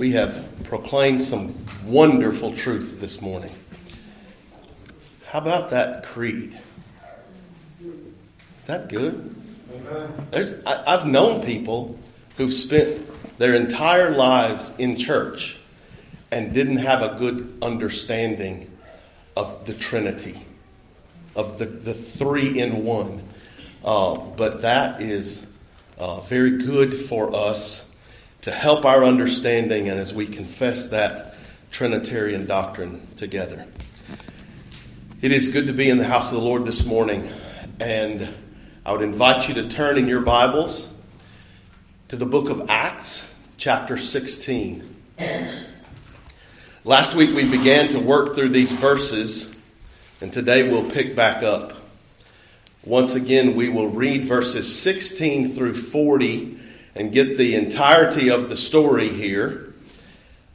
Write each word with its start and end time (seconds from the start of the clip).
we 0.00 0.12
have 0.12 0.42
proclaimed 0.64 1.22
some 1.22 1.54
wonderful 1.84 2.54
truth 2.54 3.02
this 3.02 3.20
morning. 3.20 3.50
How 5.26 5.40
about 5.40 5.68
that 5.68 6.04
creed? 6.04 6.58
Is 7.82 8.66
that 8.66 8.88
good? 8.88 9.36
There's, 10.30 10.64
I, 10.64 10.94
I've 10.94 11.06
known 11.06 11.42
people 11.42 11.98
who've 12.38 12.50
spent 12.50 13.36
their 13.36 13.54
entire 13.54 14.12
lives 14.12 14.78
in 14.78 14.96
church 14.96 15.60
and 16.32 16.54
didn't 16.54 16.78
have 16.78 17.02
a 17.02 17.18
good 17.18 17.58
understanding 17.60 18.70
of 19.36 19.66
the 19.66 19.74
Trinity, 19.74 20.38
of 21.36 21.58
the, 21.58 21.66
the 21.66 21.92
three 21.92 22.58
in 22.58 22.86
one. 22.86 23.22
Uh, 23.84 24.18
but 24.18 24.62
that 24.62 25.02
is 25.02 25.52
uh, 25.98 26.22
very 26.22 26.56
good 26.56 26.98
for 26.98 27.36
us 27.36 27.89
to 28.42 28.50
help 28.50 28.84
our 28.84 29.04
understanding 29.04 29.88
and 29.88 29.98
as 29.98 30.14
we 30.14 30.26
confess 30.26 30.90
that 30.90 31.34
Trinitarian 31.70 32.46
doctrine 32.46 33.06
together. 33.16 33.66
It 35.20 35.32
is 35.32 35.52
good 35.52 35.66
to 35.66 35.72
be 35.72 35.90
in 35.90 35.98
the 35.98 36.04
house 36.04 36.32
of 36.32 36.38
the 36.38 36.44
Lord 36.44 36.64
this 36.64 36.86
morning, 36.86 37.28
and 37.78 38.28
I 38.84 38.92
would 38.92 39.02
invite 39.02 39.48
you 39.48 39.54
to 39.54 39.68
turn 39.68 39.98
in 39.98 40.08
your 40.08 40.22
Bibles 40.22 40.92
to 42.08 42.16
the 42.16 42.24
book 42.24 42.48
of 42.48 42.70
Acts, 42.70 43.34
chapter 43.58 43.98
16. 43.98 44.96
Last 46.84 47.14
week 47.14 47.34
we 47.36 47.48
began 47.48 47.88
to 47.90 48.00
work 48.00 48.34
through 48.34 48.48
these 48.48 48.72
verses, 48.72 49.60
and 50.22 50.32
today 50.32 50.66
we'll 50.66 50.90
pick 50.90 51.14
back 51.14 51.42
up. 51.42 51.74
Once 52.82 53.14
again, 53.14 53.54
we 53.54 53.68
will 53.68 53.88
read 53.88 54.24
verses 54.24 54.80
16 54.80 55.48
through 55.48 55.74
40 55.74 56.59
and 56.94 57.12
get 57.12 57.36
the 57.36 57.54
entirety 57.54 58.30
of 58.30 58.48
the 58.48 58.56
story 58.56 59.08
here. 59.08 59.72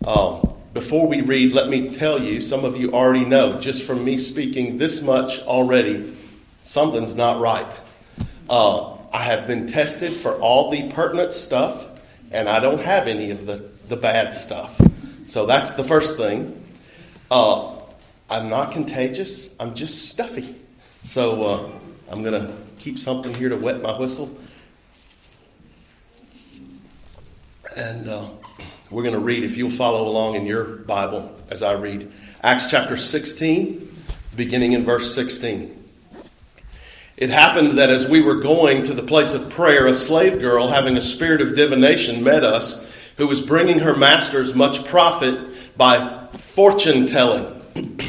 Um, 0.05 0.53
before 0.73 1.07
we 1.07 1.21
read, 1.21 1.53
let 1.53 1.69
me 1.69 1.95
tell 1.95 2.21
you, 2.21 2.41
some 2.41 2.65
of 2.65 2.75
you 2.75 2.91
already 2.91 3.23
know, 3.23 3.59
just 3.59 3.83
from 3.83 4.03
me 4.03 4.17
speaking 4.17 4.77
this 4.77 5.01
much 5.01 5.41
already, 5.43 6.13
something's 6.63 7.15
not 7.15 7.39
right. 7.39 7.81
Uh, 8.49 8.97
I 9.13 9.23
have 9.23 9.47
been 9.47 9.67
tested 9.67 10.11
for 10.11 10.33
all 10.39 10.71
the 10.71 10.91
pertinent 10.91 11.31
stuff, 11.31 11.87
and 12.31 12.49
I 12.49 12.59
don't 12.59 12.81
have 12.81 13.07
any 13.07 13.31
of 13.31 13.45
the, 13.45 13.55
the 13.87 13.95
bad 13.95 14.33
stuff. 14.33 14.79
So 15.27 15.45
that's 15.45 15.71
the 15.71 15.83
first 15.83 16.17
thing. 16.17 16.61
Uh, 17.31 17.71
I'm 18.29 18.49
not 18.49 18.71
contagious, 18.71 19.59
I'm 19.59 19.75
just 19.75 20.09
stuffy. 20.09 20.55
So 21.03 21.43
uh, 21.43 21.69
I'm 22.11 22.23
going 22.23 22.33
to 22.33 22.53
keep 22.79 22.99
something 22.99 23.33
here 23.33 23.49
to 23.49 23.57
wet 23.57 23.81
my 23.81 23.97
whistle. 23.97 24.37
And 27.75 28.07
uh, 28.07 28.25
we're 28.89 29.03
going 29.03 29.15
to 29.15 29.19
read, 29.19 29.43
if 29.43 29.57
you'll 29.57 29.69
follow 29.69 30.07
along 30.07 30.35
in 30.35 30.45
your 30.45 30.63
Bible 30.63 31.35
as 31.51 31.61
I 31.61 31.73
read, 31.73 32.09
Acts 32.41 32.71
chapter 32.71 32.95
16, 32.95 33.85
beginning 34.37 34.71
in 34.71 34.85
verse 34.85 35.13
16. 35.13 35.83
It 37.17 37.29
happened 37.31 37.71
that 37.73 37.89
as 37.89 38.07
we 38.07 38.21
were 38.21 38.35
going 38.35 38.83
to 38.83 38.93
the 38.93 39.03
place 39.03 39.33
of 39.33 39.49
prayer, 39.49 39.87
a 39.87 39.93
slave 39.93 40.39
girl 40.39 40.69
having 40.69 40.95
a 40.95 41.01
spirit 41.01 41.41
of 41.41 41.53
divination 41.53 42.23
met 42.23 42.45
us, 42.45 43.11
who 43.17 43.27
was 43.27 43.41
bringing 43.41 43.79
her 43.79 43.95
masters 43.95 44.55
much 44.55 44.85
profit 44.85 45.77
by 45.77 46.27
fortune 46.31 47.05
telling. 47.05 47.59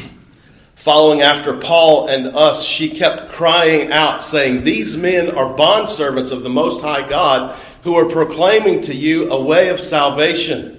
Following 0.75 1.21
after 1.21 1.57
Paul 1.57 2.07
and 2.07 2.27
us, 2.27 2.63
she 2.65 2.89
kept 2.89 3.33
crying 3.33 3.91
out, 3.91 4.23
saying, 4.23 4.63
These 4.63 4.95
men 4.95 5.29
are 5.29 5.57
bondservants 5.57 6.31
of 6.31 6.43
the 6.43 6.49
Most 6.49 6.81
High 6.81 7.07
God 7.09 7.53
who 7.83 7.95
are 7.95 8.09
proclaiming 8.09 8.81
to 8.81 8.93
you 8.93 9.29
a 9.31 9.41
way 9.41 9.69
of 9.69 9.79
salvation. 9.79 10.73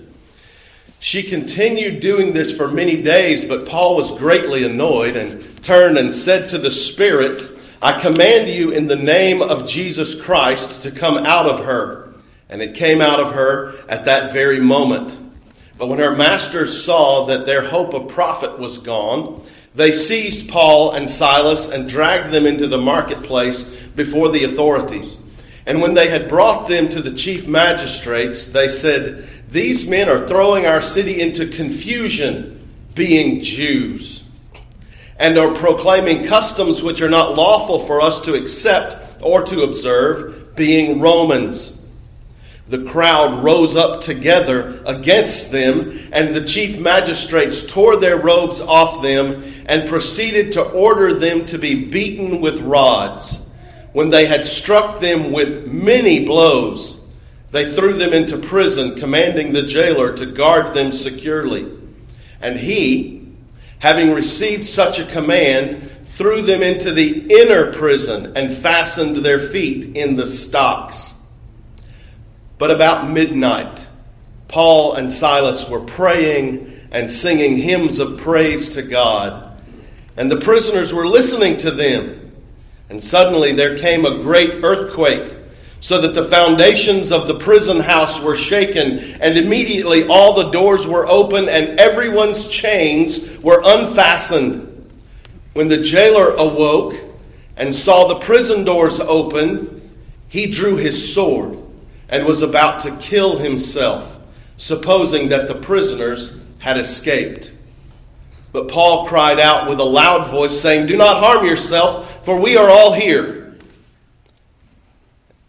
She 1.01 1.23
continued 1.23 2.01
doing 2.01 2.33
this 2.33 2.57
for 2.57 2.69
many 2.69 3.01
days, 3.01 3.45
but 3.45 3.69
Paul 3.69 3.97
was 3.97 4.19
greatly 4.19 4.65
annoyed 4.65 5.17
and 5.17 5.63
turned 5.63 5.97
and 5.97 6.15
said 6.15 6.49
to 6.49 6.59
the 6.59 6.71
Spirit, 6.71 7.43
I 7.81 8.01
command 8.01 8.49
you 8.49 8.71
in 8.71 8.89
the 8.89 8.97
name 8.97 9.41
of 9.41 9.67
Jesus 9.67 10.21
Christ 10.21 10.83
to 10.83 10.91
come 10.91 11.19
out 11.19 11.47
of 11.47 11.65
her. 11.65 12.13
And 12.49 12.61
it 12.61 12.75
came 12.75 13.01
out 13.01 13.21
of 13.21 13.33
her 13.33 13.75
at 13.89 14.07
that 14.07 14.33
very 14.33 14.59
moment. 14.59 15.17
But 15.79 15.89
when 15.89 16.01
her 16.01 16.17
masters 16.17 16.85
saw 16.85 17.27
that 17.27 17.47
their 17.47 17.63
hope 17.63 17.95
of 17.95 18.09
profit 18.09 18.59
was 18.59 18.79
gone, 18.79 19.41
they 19.77 19.93
seized 19.93 20.51
Paul 20.51 20.91
and 20.93 21.09
Silas 21.09 21.71
and 21.71 21.89
dragged 21.89 22.33
them 22.33 22.47
into 22.47 22.67
the 22.67 22.79
marketplace 22.79 23.87
before 23.87 24.31
the 24.31 24.43
authorities. 24.43 25.17
And 25.69 25.83
when 25.83 25.93
they 25.93 26.09
had 26.09 26.31
brought 26.31 26.67
them 26.67 26.89
to 26.89 27.03
the 27.03 27.13
chief 27.13 27.47
magistrates, 27.47 28.47
they 28.47 28.69
said, 28.69 29.29
These 29.51 29.87
men 29.87 30.09
are 30.09 30.27
throwing 30.27 30.65
our 30.65 30.81
city 30.81 31.21
into 31.21 31.47
confusion, 31.47 32.59
being 32.95 33.43
Jews, 33.43 34.25
and 35.19 35.37
are 35.37 35.55
proclaiming 35.55 36.27
customs 36.27 36.83
which 36.83 37.03
are 37.03 37.11
not 37.11 37.37
lawful 37.37 37.79
for 37.81 38.01
us 38.01 38.23
to 38.23 38.33
accept 38.33 39.23
or 39.23 39.43
to 39.43 39.61
observe, 39.61 40.57
being 40.57 41.01
Romans. 41.01 41.79
The 42.69 42.85
crowd 42.85 43.45
rose 43.45 43.77
up 43.77 44.01
together 44.01 44.83
against 44.87 45.53
them, 45.53 45.93
and 46.15 46.35
the 46.35 46.47
chief 46.47 46.81
magistrates 46.81 47.71
tore 47.71 47.97
their 47.97 48.17
robes 48.17 48.63
off 48.63 49.03
them 49.03 49.45
and 49.67 49.87
proceeded 49.87 50.53
to 50.53 50.63
order 50.63 51.13
them 51.13 51.45
to 51.45 51.59
be 51.59 51.85
beaten 51.91 52.41
with 52.41 52.63
rods. 52.63 53.48
When 53.93 54.11
they 54.11 54.27
had 54.27 54.45
struck 54.45 55.01
them 55.01 55.33
with 55.33 55.73
many 55.73 56.25
blows, 56.25 57.01
they 57.51 57.65
threw 57.65 57.95
them 57.95 58.13
into 58.13 58.37
prison, 58.37 58.97
commanding 58.97 59.53
the 59.53 59.63
jailer 59.63 60.15
to 60.17 60.27
guard 60.27 60.75
them 60.75 60.93
securely. 60.93 61.67
And 62.41 62.59
he, 62.59 63.27
having 63.79 64.13
received 64.13 64.67
such 64.67 64.99
a 64.99 65.07
command, 65.07 65.83
threw 65.83 66.43
them 66.43 66.63
into 66.63 66.93
the 66.93 67.27
inner 67.31 67.73
prison 67.73 68.37
and 68.37 68.53
fastened 68.53 69.17
their 69.17 69.39
feet 69.39 69.97
in 69.97 70.17
the 70.17 70.27
stocks. 70.27 71.15
But 72.59 72.71
about 72.71 73.11
midnight, 73.11 73.87
Paul 74.49 74.95
and 74.95 75.13
Silas 75.13 75.71
were 75.71 75.81
praying 75.81 76.75
and 76.91 77.11
singing 77.11 77.59
hymns 77.59 77.99
of 77.99 78.19
praise 78.19 78.75
to 78.75 78.83
God, 78.83 79.61
and 80.17 80.31
the 80.31 80.41
prisoners 80.41 80.93
were 80.93 81.07
listening 81.07 81.57
to 81.59 81.71
them. 81.71 82.28
And 82.91 83.03
suddenly 83.03 83.53
there 83.53 83.77
came 83.77 84.05
a 84.05 84.19
great 84.19 84.65
earthquake, 84.65 85.35
so 85.81 86.01
that 86.01 86.15
the 86.15 86.25
foundations 86.25 87.13
of 87.13 87.29
the 87.29 87.39
prison 87.39 87.81
house 87.81 88.23
were 88.23 88.37
shaken, 88.37 88.99
and 89.21 89.39
immediately 89.39 90.07
all 90.09 90.35
the 90.35 90.51
doors 90.51 90.87
were 90.87 91.07
open, 91.07 91.49
and 91.49 91.79
everyone's 91.79 92.49
chains 92.49 93.39
were 93.43 93.63
unfastened. 93.65 94.91
When 95.53 95.69
the 95.69 95.81
jailer 95.81 96.35
awoke 96.35 96.95
and 97.57 97.75
saw 97.75 98.09
the 98.09 98.21
prison 98.21 98.65
doors 98.65 99.01
open, 99.01 99.83
he 100.29 100.51
drew 100.51 100.77
his 100.77 101.15
sword 101.15 101.59
and 102.09 102.25
was 102.25 102.43
about 102.43 102.81
to 102.81 102.97
kill 102.97 103.39
himself, 103.39 104.19
supposing 104.57 105.29
that 105.29 105.47
the 105.47 105.55
prisoners 105.55 106.41
had 106.61 106.79
escaped. 106.79 107.53
But 108.53 108.69
Paul 108.69 109.07
cried 109.07 109.39
out 109.39 109.69
with 109.69 109.79
a 109.79 109.85
loud 109.85 110.31
voice, 110.31 110.59
saying, 110.59 110.87
Do 110.87 110.97
not 110.97 111.23
harm 111.23 111.45
yourself, 111.45 112.25
for 112.25 112.41
we 112.41 112.57
are 112.57 112.69
all 112.69 112.93
here. 112.93 113.57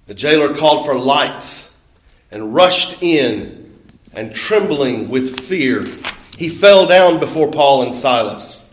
The 0.07 0.13
jailer 0.13 0.55
called 0.55 0.85
for 0.85 0.95
lights 0.95 1.85
and 2.31 2.53
rushed 2.53 3.01
in, 3.01 3.71
and 4.13 4.35
trembling 4.35 5.09
with 5.09 5.39
fear, 5.39 5.83
he 6.37 6.49
fell 6.49 6.87
down 6.87 7.19
before 7.19 7.51
Paul 7.51 7.83
and 7.83 7.93
Silas. 7.93 8.65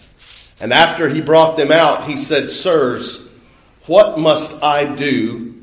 And 0.61 0.73
after 0.73 1.09
he 1.09 1.21
brought 1.21 1.57
them 1.57 1.71
out, 1.71 2.05
he 2.05 2.17
said, 2.17 2.49
Sirs, 2.49 3.29
what 3.87 4.19
must 4.19 4.63
I 4.63 4.97
do 4.97 5.55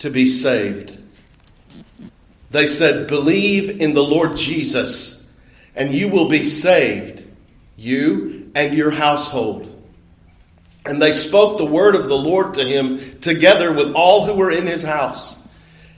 to 0.00 0.10
be 0.10 0.28
saved? 0.28 0.98
They 2.50 2.66
said, 2.66 3.08
Believe 3.08 3.80
in 3.80 3.94
the 3.94 4.02
Lord 4.02 4.36
Jesus, 4.36 5.38
and 5.76 5.94
you 5.94 6.08
will 6.08 6.28
be 6.28 6.44
saved 6.44 7.24
you 7.80 8.50
and 8.54 8.74
your 8.74 8.90
household. 8.90 9.66
And 10.84 11.00
they 11.00 11.12
spoke 11.12 11.56
the 11.56 11.64
word 11.64 11.94
of 11.94 12.08
the 12.08 12.16
Lord 12.16 12.54
to 12.54 12.64
him 12.64 12.98
together 13.20 13.72
with 13.72 13.94
all 13.94 14.26
who 14.26 14.34
were 14.34 14.50
in 14.50 14.66
his 14.66 14.82
house. 14.82 15.38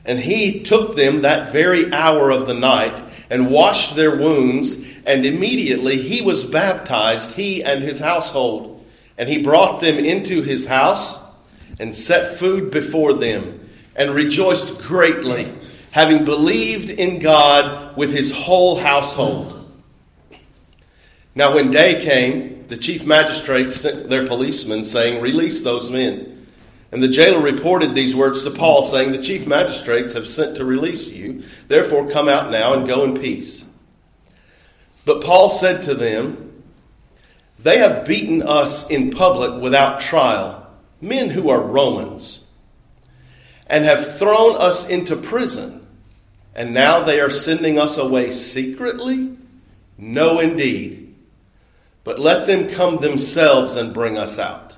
And 0.05 0.19
he 0.19 0.63
took 0.63 0.97
them 0.97 1.23
that 1.23 1.53
very 1.53 1.93
hour 1.93 2.31
of 2.31 2.47
the 2.47 2.55
night 2.55 3.03
and 3.31 3.51
washed 3.51 3.97
their 3.97 4.17
wounds, 4.17 5.01
and 5.07 5.25
immediately 5.25 5.97
he 5.97 6.23
was 6.23 6.45
baptized, 6.45 7.37
he 7.37 7.63
and 7.63 7.83
his 7.83 7.99
household. 7.99 8.85
And 9.17 9.29
he 9.29 9.43
brought 9.43 9.81
them 9.81 9.97
into 9.97 10.43
his 10.43 10.67
house 10.67 11.23
and 11.79 11.95
set 11.95 12.29
food 12.29 12.71
before 12.71 13.15
them, 13.15 13.61
and 13.97 14.11
rejoiced 14.11 14.83
greatly, 14.83 15.53
having 15.91 16.25
believed 16.25 16.91
in 16.91 17.19
God 17.19 17.97
with 17.97 18.13
his 18.13 18.37
whole 18.37 18.77
household. 18.77 19.62
Now, 21.35 21.55
when 21.55 21.71
day 21.71 22.03
came, 22.03 22.67
the 22.67 22.77
chief 22.77 23.07
magistrates 23.07 23.77
sent 23.77 24.09
their 24.09 24.27
policemen, 24.27 24.85
saying, 24.85 25.23
Release 25.23 25.63
those 25.63 25.91
men. 25.91 26.47
And 26.91 27.03
the 27.03 27.09
jailer 27.09 27.41
reported 27.41 27.95
these 27.95 28.15
words 28.15 28.43
to 28.43 28.51
Paul, 28.51 28.83
saying, 28.83 29.13
The 29.13 29.23
chief 29.23 29.47
magistrates 29.47 30.13
have 30.13 30.29
sent 30.29 30.57
to 30.57 30.65
release 30.65 31.13
you. 31.13 31.43
Therefore, 31.69 32.11
come 32.11 32.29
out 32.29 32.51
now 32.51 32.75
and 32.75 32.87
go 32.87 33.03
in 33.05 33.15
peace. 33.15 33.73
But 35.07 35.25
Paul 35.25 35.49
said 35.49 35.83
to 35.85 35.95
them, 35.95 36.63
They 37.59 37.79
have 37.79 38.07
beaten 38.07 38.43
us 38.43 38.91
in 38.91 39.11
public 39.11 39.61
without 39.61 40.01
trial, 40.01 40.67
men 41.01 41.31
who 41.31 41.49
are 41.49 41.63
Romans, 41.63 42.47
and 43.67 43.85
have 43.85 44.19
thrown 44.19 44.57
us 44.57 44.87
into 44.87 45.17
prison, 45.17 45.87
and 46.55 46.75
now 46.75 47.03
they 47.03 47.21
are 47.21 47.31
sending 47.31 47.79
us 47.79 47.97
away 47.97 48.31
secretly? 48.31 49.35
No, 49.97 50.41
indeed. 50.41 51.02
But 52.05 52.19
let 52.19 52.47
them 52.47 52.69
come 52.69 52.99
themselves 52.99 53.77
and 53.77 53.95
bring 53.95 54.19
us 54.19 54.39
out. 54.39 54.77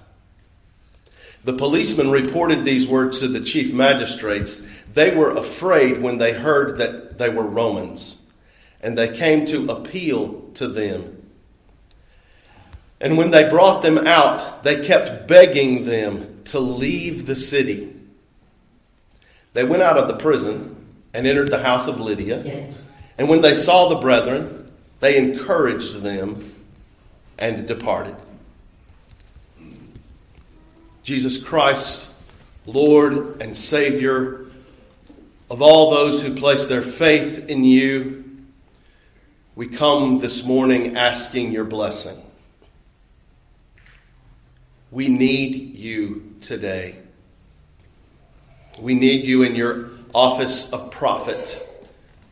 The 1.45 1.55
policemen 1.55 2.11
reported 2.11 2.65
these 2.65 2.89
words 2.89 3.21
to 3.21 3.29
the 3.29 3.41
chief 3.41 3.73
magistrates. 3.75 4.63
They 4.93 5.15
were 5.15 5.31
afraid 5.31 6.01
when 6.01 6.19
they 6.19 6.33
heard 6.33 6.79
that 6.79 7.19
they 7.19 7.29
were 7.29 7.47
Romans 7.47 8.23
and 8.81 8.97
they 8.97 9.15
came 9.15 9.47
to 9.47 9.71
appeal 9.71 10.43
to 10.55 10.69
them. 10.69 11.23
And 13.01 13.19
when 13.19 13.31
they 13.31 13.49
brought 13.49 13.83
them 13.83 13.99
out, 13.99 14.63
they 14.63 14.85
kept 14.85 15.27
begging 15.27 15.85
them 15.85 16.43
to 16.45 16.61
leave 16.61 17.27
the 17.27 17.37
city. 17.37 17.95
They 19.53 19.65
went 19.65 19.83
out 19.83 19.99
of 19.99 20.09
the 20.09 20.17
prison 20.17 20.77
and 21.13 21.27
entered 21.27 21.51
the 21.51 21.63
house 21.63 21.89
of 21.89 22.01
Lydia. 22.01 22.75
And 23.19 23.29
when 23.29 23.41
they 23.41 23.55
saw 23.55 23.89
the 23.89 24.01
brethren, 24.01 24.71
they 25.01 25.17
encouraged 25.17 26.03
them 26.03 26.54
and 27.39 27.67
departed. 27.67 28.17
Jesus 31.03 31.43
Christ, 31.43 32.15
Lord 32.67 33.41
and 33.41 33.57
Savior 33.57 34.45
of 35.51 35.61
all 35.61 35.91
those 35.91 36.23
who 36.23 36.35
place 36.35 36.67
their 36.67 36.83
faith 36.83 37.51
in 37.51 37.65
you, 37.65 38.25
we 39.55 39.69
come 39.69 40.19
this 40.19 40.45
morning 40.45 40.97
asking 40.97 41.53
your 41.53 41.65
blessing. 41.65 42.17
We 44.91 45.09
need 45.09 45.77
you 45.77 46.35
today. 46.41 46.97
We 48.81 48.95
need 48.95 49.25
you 49.25 49.43
in 49.43 49.55
your 49.55 49.91
office 50.15 50.73
of 50.73 50.91
prophet 50.91 51.61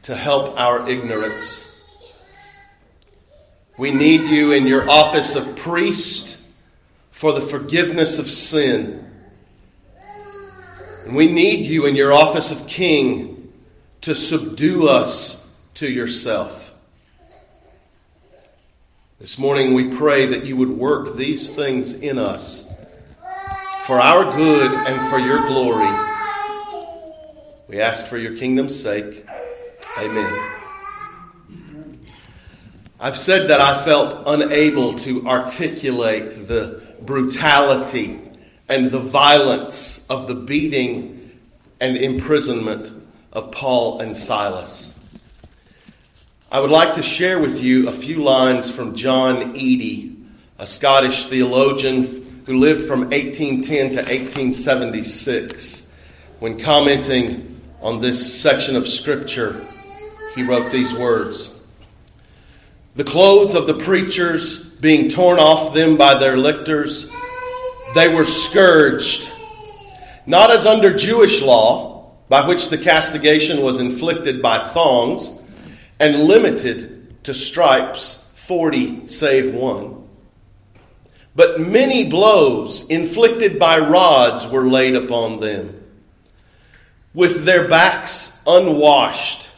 to 0.02 0.16
help 0.16 0.58
our 0.58 0.88
ignorance. 0.88 1.71
We 3.78 3.90
need 3.90 4.30
you 4.30 4.52
in 4.52 4.66
your 4.66 4.88
office 4.88 5.34
of 5.34 5.56
priest 5.56 6.46
for 7.10 7.32
the 7.32 7.40
forgiveness 7.40 8.18
of 8.18 8.26
sin. 8.26 9.08
And 11.04 11.16
we 11.16 11.26
need 11.26 11.64
you 11.64 11.86
in 11.86 11.96
your 11.96 12.12
office 12.12 12.52
of 12.52 12.68
king 12.68 13.52
to 14.02 14.14
subdue 14.14 14.88
us 14.88 15.50
to 15.74 15.88
yourself. 15.88 16.74
This 19.18 19.38
morning 19.38 19.72
we 19.72 19.88
pray 19.88 20.26
that 20.26 20.44
you 20.44 20.56
would 20.56 20.68
work 20.68 21.16
these 21.16 21.54
things 21.54 22.00
in 22.00 22.18
us 22.18 22.72
for 23.84 24.00
our 24.00 24.36
good 24.36 24.72
and 24.72 25.00
for 25.08 25.18
your 25.18 25.46
glory. 25.46 25.90
We 27.68 27.80
ask 27.80 28.06
for 28.06 28.18
your 28.18 28.36
kingdom's 28.36 28.80
sake. 28.80 29.24
Amen. 29.98 30.51
I've 33.02 33.18
said 33.18 33.48
that 33.48 33.60
I 33.60 33.84
felt 33.84 34.22
unable 34.26 34.94
to 35.00 35.26
articulate 35.26 36.46
the 36.46 36.80
brutality 37.00 38.16
and 38.68 38.92
the 38.92 39.00
violence 39.00 40.06
of 40.08 40.28
the 40.28 40.36
beating 40.36 41.32
and 41.80 41.96
imprisonment 41.96 42.92
of 43.32 43.50
Paul 43.50 43.98
and 43.98 44.16
Silas. 44.16 44.96
I 46.52 46.60
would 46.60 46.70
like 46.70 46.94
to 46.94 47.02
share 47.02 47.40
with 47.40 47.60
you 47.60 47.88
a 47.88 47.92
few 47.92 48.22
lines 48.22 48.72
from 48.72 48.94
John 48.94 49.56
Eadie, 49.56 50.14
a 50.60 50.66
Scottish 50.68 51.24
theologian 51.24 52.04
who 52.46 52.60
lived 52.60 52.82
from 52.82 53.00
1810 53.10 53.64
to 53.64 53.96
1876. 53.96 55.92
When 56.38 56.56
commenting 56.56 57.60
on 57.80 58.00
this 58.00 58.40
section 58.40 58.76
of 58.76 58.86
Scripture, 58.86 59.66
he 60.36 60.44
wrote 60.44 60.70
these 60.70 60.94
words 60.94 61.61
The 62.94 63.04
clothes 63.04 63.54
of 63.54 63.66
the 63.66 63.74
preachers 63.74 64.68
being 64.74 65.08
torn 65.08 65.38
off 65.38 65.72
them 65.72 65.96
by 65.96 66.18
their 66.18 66.36
lictors, 66.36 67.10
they 67.94 68.12
were 68.12 68.26
scourged, 68.26 69.32
not 70.26 70.50
as 70.50 70.66
under 70.66 70.94
Jewish 70.94 71.40
law, 71.40 72.10
by 72.28 72.46
which 72.46 72.68
the 72.68 72.78
castigation 72.78 73.62
was 73.62 73.80
inflicted 73.80 74.42
by 74.42 74.58
thongs 74.58 75.40
and 75.98 76.24
limited 76.24 77.24
to 77.24 77.32
stripes, 77.32 78.30
40 78.34 79.06
save 79.06 79.54
one. 79.54 80.08
But 81.34 81.60
many 81.60 82.10
blows 82.10 82.86
inflicted 82.88 83.58
by 83.58 83.78
rods 83.78 84.50
were 84.50 84.68
laid 84.68 84.96
upon 84.96 85.40
them. 85.40 85.82
With 87.14 87.44
their 87.44 87.68
backs 87.68 88.42
unwashed 88.46 89.50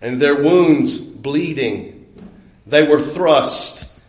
and 0.00 0.20
their 0.20 0.42
wounds 0.42 0.98
bleeding, 0.98 1.91
they 2.66 2.86
were 2.86 3.00
thrust 3.00 4.00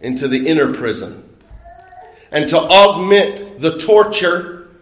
into 0.00 0.28
the 0.28 0.48
inner 0.48 0.72
prison. 0.72 1.28
And 2.30 2.48
to 2.48 2.58
augment 2.58 3.58
the 3.58 3.78
torture, 3.78 4.74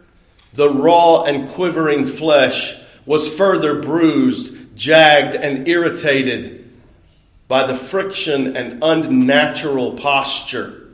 the 0.52 0.70
raw 0.70 1.24
and 1.24 1.48
quivering 1.50 2.06
flesh 2.06 2.80
was 3.06 3.36
further 3.36 3.80
bruised 3.80 4.76
jagged 4.76 5.36
and 5.36 5.66
irritated 5.68 6.70
by 7.48 7.66
the 7.66 7.74
friction 7.74 8.56
and 8.56 8.78
unnatural 8.82 9.94
posture 9.94 10.88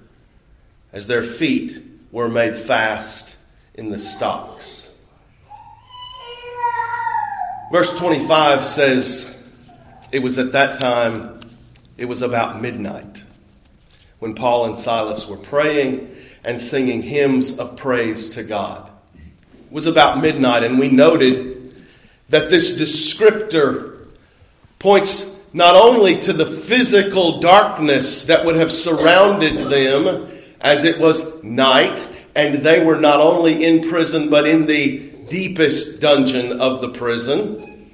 as 0.92 1.06
their 1.06 1.22
feet 1.22 1.82
were 2.10 2.28
made 2.28 2.56
fast 2.56 3.38
in 3.74 3.90
the 3.90 3.98
stocks. 3.98 4.98
Verse 7.70 7.98
25 7.98 8.64
says, 8.64 9.50
It 10.12 10.20
was 10.20 10.38
at 10.38 10.52
that 10.52 10.80
time, 10.80 11.35
it 11.98 12.06
was 12.06 12.22
about 12.22 12.60
midnight, 12.60 13.24
when 14.18 14.34
Paul 14.34 14.66
and 14.66 14.78
Silas 14.78 15.28
were 15.28 15.36
praying 15.36 16.14
and 16.44 16.60
singing 16.60 17.02
hymns 17.02 17.58
of 17.58 17.76
praise 17.76 18.30
to 18.30 18.42
God. 18.42 18.90
It 19.66 19.72
was 19.72 19.86
about 19.86 20.20
midnight, 20.20 20.62
and 20.62 20.78
we 20.78 20.88
noted 20.88 21.74
that 22.28 22.50
this 22.50 22.80
descriptor 22.80 24.12
points 24.78 25.36
not 25.52 25.74
only 25.74 26.18
to 26.20 26.32
the 26.32 26.46
physical 26.46 27.40
darkness 27.40 28.26
that 28.26 28.44
would 28.44 28.56
have 28.56 28.70
surrounded 28.70 29.56
them 29.56 30.28
as 30.60 30.84
it 30.84 30.98
was 30.98 31.42
night, 31.42 32.06
and 32.34 32.56
they 32.56 32.84
were 32.84 32.98
not 32.98 33.20
only 33.20 33.64
in 33.64 33.88
prison 33.88 34.28
but 34.28 34.46
in 34.46 34.66
the 34.66 35.10
deepest 35.28 36.00
dungeon 36.00 36.60
of 36.60 36.80
the 36.80 36.90
prison, 36.90 37.90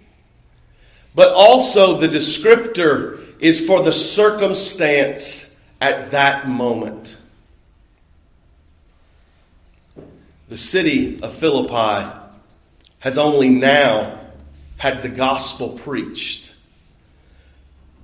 but 1.15 1.33
also 1.33 1.99
the 1.99 2.09
descriptor 2.09 3.22
is 3.43 3.67
for 3.67 3.83
the 3.83 3.93
circumstance 3.93 5.61
at 5.81 6.13
that 6.13 6.49
moment. 6.49 7.21
The 10.49 10.57
city 10.57 11.21
of 11.21 11.33
Philippi 11.33 12.09
has 13.01 13.19
only 13.19 13.49
now 13.51 14.21
had 14.79 15.03
the 15.03 15.09
gospel 15.09 15.71
preached, 15.71 16.55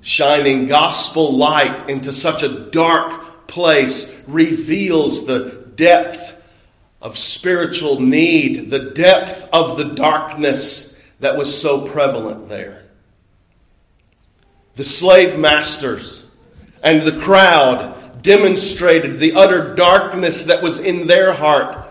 shining 0.02 0.66
gospel 0.66 1.36
light 1.36 1.88
into 1.88 2.12
such 2.12 2.42
a 2.42 2.70
dark 2.70 3.46
place 3.46 4.24
reveals 4.26 5.26
the 5.26 5.70
depth 5.76 6.34
of 7.00 7.16
spiritual 7.16 8.00
need, 8.00 8.70
the 8.70 8.90
depth 8.90 9.48
of 9.52 9.78
the 9.78 9.94
darkness 9.94 11.00
that 11.20 11.36
was 11.36 11.60
so 11.60 11.86
prevalent 11.86 12.48
there. 12.48 12.77
The 14.78 14.84
slave 14.84 15.36
masters 15.36 16.30
and 16.84 17.02
the 17.02 17.18
crowd 17.20 18.22
demonstrated 18.22 19.14
the 19.14 19.32
utter 19.32 19.74
darkness 19.74 20.44
that 20.44 20.62
was 20.62 20.78
in 20.78 21.08
their 21.08 21.32
heart 21.32 21.84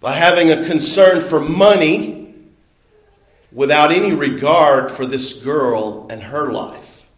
by 0.00 0.14
having 0.14 0.50
a 0.50 0.64
concern 0.64 1.20
for 1.20 1.38
money 1.38 2.34
without 3.52 3.92
any 3.92 4.14
regard 4.14 4.90
for 4.90 5.04
this 5.04 5.44
girl 5.44 6.06
and 6.08 6.22
her 6.22 6.50
life. 6.50 7.10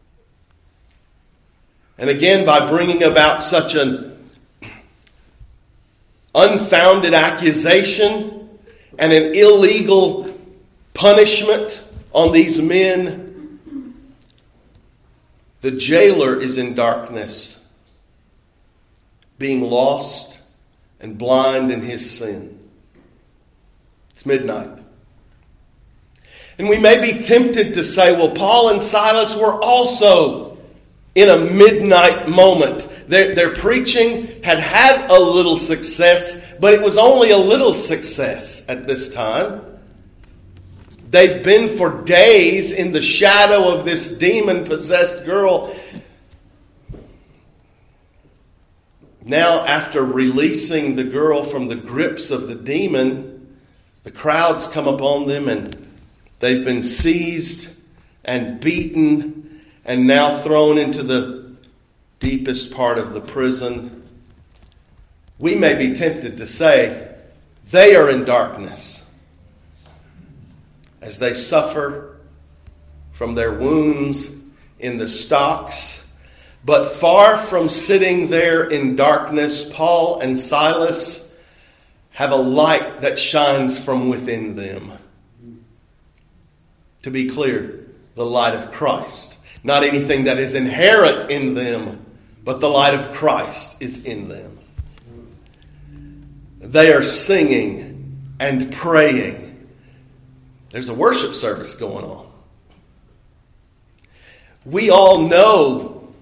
And 1.96 2.10
again, 2.10 2.44
by 2.44 2.68
bringing 2.68 3.04
about 3.04 3.44
such 3.44 3.76
an 3.76 4.18
unfounded 6.34 7.14
accusation 7.14 8.48
and 8.98 9.12
an 9.12 9.36
illegal 9.36 10.36
punishment 10.94 11.86
on 12.12 12.32
these 12.32 12.60
men, 12.60 13.29
the 15.60 15.70
jailer 15.70 16.38
is 16.38 16.58
in 16.58 16.74
darkness, 16.74 17.68
being 19.38 19.62
lost 19.62 20.42
and 21.00 21.18
blind 21.18 21.70
in 21.70 21.82
his 21.82 22.10
sin. 22.10 22.58
It's 24.10 24.26
midnight. 24.26 24.80
And 26.58 26.68
we 26.68 26.78
may 26.78 27.00
be 27.00 27.22
tempted 27.22 27.74
to 27.74 27.84
say, 27.84 28.12
well, 28.12 28.30
Paul 28.30 28.70
and 28.70 28.82
Silas 28.82 29.34
were 29.38 29.62
also 29.62 30.58
in 31.14 31.28
a 31.28 31.38
midnight 31.38 32.28
moment. 32.28 32.86
Their, 33.08 33.34
their 33.34 33.54
preaching 33.54 34.42
had 34.42 34.58
had 34.58 35.10
a 35.10 35.18
little 35.18 35.56
success, 35.56 36.54
but 36.58 36.74
it 36.74 36.82
was 36.82 36.98
only 36.98 37.30
a 37.30 37.38
little 37.38 37.74
success 37.74 38.68
at 38.68 38.86
this 38.86 39.12
time. 39.14 39.62
They've 41.10 41.42
been 41.42 41.66
for 41.66 42.04
days 42.04 42.70
in 42.70 42.92
the 42.92 43.02
shadow 43.02 43.68
of 43.74 43.84
this 43.84 44.16
demon 44.16 44.62
possessed 44.62 45.24
girl. 45.24 45.74
Now, 49.24 49.64
after 49.64 50.04
releasing 50.04 50.94
the 50.94 51.02
girl 51.02 51.42
from 51.42 51.66
the 51.66 51.74
grips 51.74 52.30
of 52.30 52.46
the 52.46 52.54
demon, 52.54 53.58
the 54.04 54.12
crowds 54.12 54.68
come 54.68 54.86
upon 54.86 55.26
them 55.26 55.48
and 55.48 55.76
they've 56.38 56.64
been 56.64 56.84
seized 56.84 57.82
and 58.24 58.60
beaten 58.60 59.62
and 59.84 60.06
now 60.06 60.30
thrown 60.30 60.78
into 60.78 61.02
the 61.02 61.56
deepest 62.20 62.72
part 62.72 62.98
of 62.98 63.14
the 63.14 63.20
prison. 63.20 64.08
We 65.40 65.56
may 65.56 65.74
be 65.74 65.92
tempted 65.92 66.36
to 66.36 66.46
say, 66.46 67.08
they 67.72 67.96
are 67.96 68.08
in 68.08 68.24
darkness 68.24 69.09
as 71.00 71.18
they 71.18 71.34
suffer 71.34 72.18
from 73.12 73.34
their 73.34 73.52
wounds 73.52 74.42
in 74.78 74.98
the 74.98 75.08
stocks. 75.08 76.16
But 76.64 76.86
far 76.86 77.36
from 77.36 77.68
sitting 77.68 78.28
there 78.28 78.64
in 78.64 78.96
darkness, 78.96 79.70
Paul 79.72 80.20
and 80.20 80.38
Silas 80.38 81.38
have 82.12 82.32
a 82.32 82.36
light 82.36 83.00
that 83.00 83.18
shines 83.18 83.82
from 83.82 84.08
within 84.08 84.56
them. 84.56 84.92
To 87.02 87.10
be 87.10 87.28
clear, 87.28 87.88
the 88.14 88.26
light 88.26 88.54
of 88.54 88.72
Christ. 88.72 89.38
Not 89.64 89.84
anything 89.84 90.24
that 90.24 90.38
is 90.38 90.54
inherent 90.54 91.30
in 91.30 91.54
them, 91.54 92.04
but 92.44 92.60
the 92.60 92.68
light 92.68 92.94
of 92.94 93.12
Christ 93.12 93.80
is 93.82 94.04
in 94.04 94.28
them. 94.28 94.58
They 96.58 96.92
are 96.92 97.02
singing 97.02 98.36
and 98.38 98.72
praying 98.72 99.49
there's 100.70 100.88
a 100.88 100.94
worship 100.94 101.34
service 101.34 101.76
going 101.76 102.04
on. 102.04 102.26
We 104.64 104.90
all 104.90 105.26
know 105.26 106.12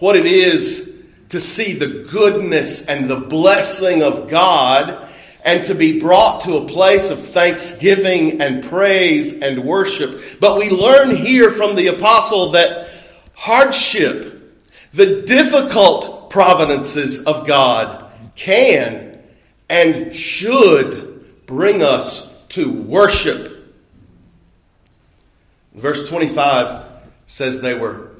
what 0.00 0.16
it 0.16 0.26
is 0.26 1.08
to 1.28 1.40
see 1.40 1.74
the 1.74 2.08
goodness 2.10 2.88
and 2.88 3.08
the 3.08 3.20
blessing 3.20 4.02
of 4.02 4.28
God 4.28 5.08
and 5.44 5.64
to 5.64 5.74
be 5.74 6.00
brought 6.00 6.42
to 6.42 6.56
a 6.56 6.66
place 6.66 7.10
of 7.10 7.18
thanksgiving 7.18 8.40
and 8.40 8.64
praise 8.64 9.40
and 9.40 9.64
worship. 9.64 10.20
But 10.40 10.58
we 10.58 10.70
learn 10.70 11.14
here 11.14 11.50
from 11.50 11.76
the 11.76 11.88
apostle 11.88 12.52
that 12.52 12.90
hardship, 13.34 14.62
the 14.92 15.22
difficult 15.22 16.30
providences 16.30 17.24
of 17.24 17.46
God, 17.46 18.10
can 18.34 19.20
and 19.68 20.14
should 20.14 21.46
bring 21.46 21.82
us 21.82 22.44
to 22.48 22.72
worship 22.72 23.51
Verse 25.74 26.08
25 26.08 26.84
says 27.26 27.60
they 27.60 27.74
were 27.74 28.10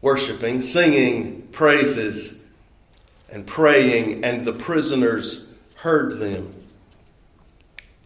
worshiping, 0.00 0.60
singing 0.60 1.42
praises, 1.52 2.46
and 3.30 3.46
praying, 3.46 4.24
and 4.24 4.46
the 4.46 4.52
prisoners 4.52 5.52
heard 5.76 6.18
them. 6.18 6.54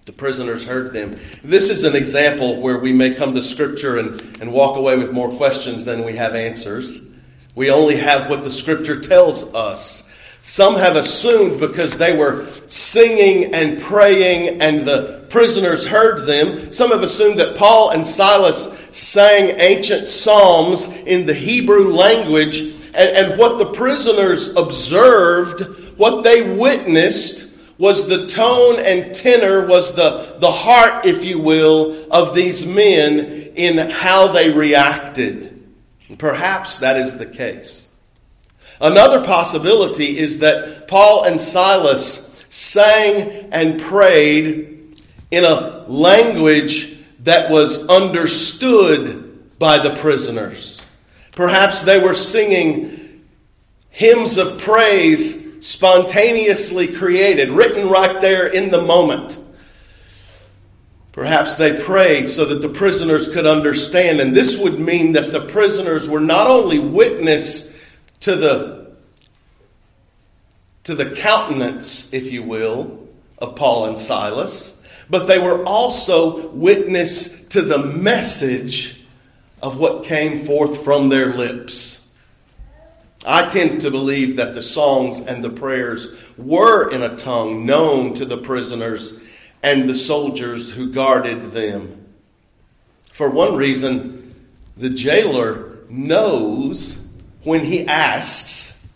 The 0.04 0.12
prisoners 0.12 0.66
heard 0.66 0.92
them. 0.92 1.10
This 1.44 1.70
is 1.70 1.84
an 1.84 1.94
example 1.94 2.60
where 2.60 2.78
we 2.78 2.92
may 2.92 3.14
come 3.14 3.34
to 3.34 3.42
Scripture 3.42 3.98
and, 3.98 4.20
and 4.40 4.52
walk 4.52 4.76
away 4.76 4.98
with 4.98 5.12
more 5.12 5.30
questions 5.36 5.84
than 5.84 6.04
we 6.04 6.16
have 6.16 6.34
answers. 6.34 7.08
We 7.54 7.70
only 7.70 7.96
have 7.96 8.28
what 8.28 8.42
the 8.42 8.50
Scripture 8.50 9.00
tells 9.00 9.54
us. 9.54 10.11
Some 10.42 10.74
have 10.74 10.96
assumed 10.96 11.60
because 11.60 11.98
they 11.98 12.16
were 12.16 12.44
singing 12.66 13.54
and 13.54 13.80
praying 13.80 14.60
and 14.60 14.84
the 14.84 15.24
prisoners 15.30 15.86
heard 15.86 16.26
them, 16.26 16.72
some 16.72 16.90
have 16.90 17.02
assumed 17.02 17.38
that 17.38 17.56
Paul 17.56 17.90
and 17.90 18.04
Silas 18.04 18.90
sang 18.96 19.58
ancient 19.58 20.08
psalms 20.08 21.04
in 21.06 21.26
the 21.26 21.34
Hebrew 21.34 21.92
language, 21.92 22.60
and, 22.60 22.96
and 22.96 23.38
what 23.38 23.58
the 23.58 23.72
prisoners 23.72 24.54
observed, 24.56 25.96
what 25.96 26.22
they 26.22 26.56
witnessed, 26.56 27.78
was 27.78 28.08
the 28.08 28.26
tone 28.26 28.76
and 28.84 29.14
tenor, 29.14 29.66
was 29.66 29.94
the, 29.94 30.36
the 30.38 30.50
heart, 30.50 31.06
if 31.06 31.24
you 31.24 31.38
will, 31.38 31.96
of 32.12 32.34
these 32.34 32.66
men 32.66 33.52
in 33.54 33.78
how 33.90 34.28
they 34.28 34.50
reacted. 34.50 35.48
Perhaps 36.18 36.80
that 36.80 36.96
is 36.96 37.16
the 37.16 37.26
case. 37.26 37.81
Another 38.82 39.24
possibility 39.24 40.18
is 40.18 40.40
that 40.40 40.88
Paul 40.88 41.24
and 41.24 41.40
Silas 41.40 42.44
sang 42.48 43.48
and 43.52 43.80
prayed 43.80 44.98
in 45.30 45.44
a 45.44 45.84
language 45.86 46.98
that 47.20 47.48
was 47.48 47.88
understood 47.88 49.58
by 49.60 49.78
the 49.78 49.94
prisoners. 49.94 50.84
Perhaps 51.30 51.84
they 51.84 52.02
were 52.02 52.16
singing 52.16 53.22
hymns 53.90 54.36
of 54.36 54.60
praise 54.60 55.64
spontaneously 55.64 56.88
created, 56.88 57.50
written 57.50 57.88
right 57.88 58.20
there 58.20 58.48
in 58.48 58.72
the 58.72 58.82
moment. 58.82 59.38
Perhaps 61.12 61.54
they 61.56 61.80
prayed 61.80 62.28
so 62.28 62.46
that 62.46 62.66
the 62.66 62.68
prisoners 62.68 63.32
could 63.32 63.46
understand, 63.46 64.20
and 64.20 64.34
this 64.34 64.60
would 64.60 64.80
mean 64.80 65.12
that 65.12 65.32
the 65.32 65.46
prisoners 65.46 66.10
were 66.10 66.20
not 66.20 66.48
only 66.48 66.80
witness 66.80 67.71
to 68.22 68.36
the, 68.36 68.92
to 70.84 70.94
the 70.94 71.10
countenance, 71.10 72.14
if 72.14 72.32
you 72.32 72.42
will, 72.42 73.08
of 73.38 73.56
Paul 73.56 73.86
and 73.86 73.98
Silas, 73.98 74.78
but 75.10 75.26
they 75.26 75.38
were 75.38 75.64
also 75.64 76.50
witness 76.50 77.48
to 77.48 77.62
the 77.62 77.78
message 77.78 79.04
of 79.60 79.78
what 79.78 80.04
came 80.04 80.38
forth 80.38 80.84
from 80.84 81.08
their 81.08 81.34
lips. 81.34 82.16
I 83.26 83.48
tend 83.48 83.80
to 83.80 83.90
believe 83.90 84.36
that 84.36 84.54
the 84.54 84.62
songs 84.62 85.26
and 85.26 85.42
the 85.42 85.50
prayers 85.50 86.32
were 86.38 86.90
in 86.90 87.02
a 87.02 87.16
tongue 87.16 87.66
known 87.66 88.14
to 88.14 88.24
the 88.24 88.38
prisoners 88.38 89.20
and 89.64 89.88
the 89.88 89.94
soldiers 89.94 90.72
who 90.72 90.92
guarded 90.92 91.50
them. 91.50 92.04
For 93.12 93.28
one 93.28 93.56
reason, 93.56 94.34
the 94.76 94.90
jailer 94.90 95.78
knows 95.88 97.01
when 97.44 97.64
he 97.64 97.86
asks. 97.86 98.88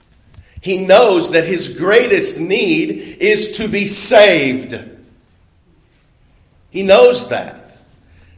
He 0.61 0.85
knows 0.85 1.33
that 1.33 1.45
his 1.45 1.79
greatest 1.79 2.41
need 2.41 2.91
is 3.21 3.57
to 3.59 3.69
be 3.69 3.87
saved. 3.87 4.76
He 6.71 6.83
knows 6.83 7.29
that. 7.29 7.79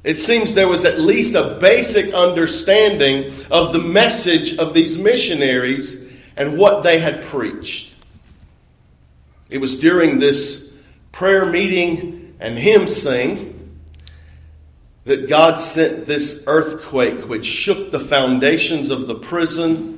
It 0.04 0.18
seems 0.18 0.54
there 0.54 0.68
was 0.68 0.84
at 0.84 1.00
least 1.00 1.34
a 1.34 1.58
basic 1.60 2.14
understanding 2.14 3.32
of 3.50 3.72
the 3.72 3.80
message 3.82 4.56
of 4.58 4.74
these 4.74 4.98
missionaries 4.98 6.08
and 6.36 6.56
what 6.56 6.82
they 6.82 7.00
had 7.00 7.22
preached. 7.22 7.96
It 9.50 9.58
was 9.58 9.78
during 9.78 10.18
this 10.18 10.76
prayer 11.10 11.46
meeting 11.46 12.36
and 12.38 12.58
hymn 12.58 12.86
sing 12.86 13.78
that 15.04 15.28
God 15.28 15.58
sent 15.58 16.06
this 16.06 16.44
earthquake 16.46 17.28
which 17.28 17.46
shook 17.46 17.90
the 17.90 17.98
foundations 17.98 18.90
of 18.90 19.06
the 19.06 19.14
prison 19.14 19.97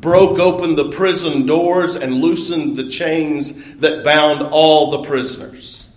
broke 0.00 0.38
open 0.38 0.74
the 0.74 0.90
prison 0.90 1.46
doors 1.46 1.96
and 1.96 2.14
loosened 2.14 2.76
the 2.76 2.88
chains 2.88 3.76
that 3.76 4.04
bound 4.04 4.42
all 4.42 4.90
the 4.90 5.02
prisoners. 5.02 5.88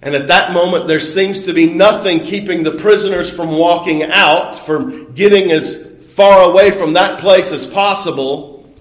And 0.00 0.14
at 0.14 0.28
that 0.28 0.52
moment, 0.52 0.86
there 0.86 1.00
seems 1.00 1.44
to 1.46 1.52
be 1.52 1.72
nothing 1.72 2.20
keeping 2.20 2.62
the 2.62 2.72
prisoners 2.72 3.34
from 3.34 3.50
walking 3.50 4.04
out, 4.04 4.54
from 4.54 5.12
getting 5.12 5.50
as 5.50 6.14
far 6.14 6.50
away 6.50 6.70
from 6.70 6.92
that 6.92 7.20
place 7.20 7.52
as 7.52 7.66
possible. 7.66 8.72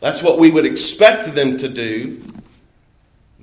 That's 0.00 0.22
what 0.22 0.38
we 0.38 0.50
would 0.50 0.64
expect 0.64 1.34
them 1.34 1.56
to 1.58 1.68
do. 1.68 2.22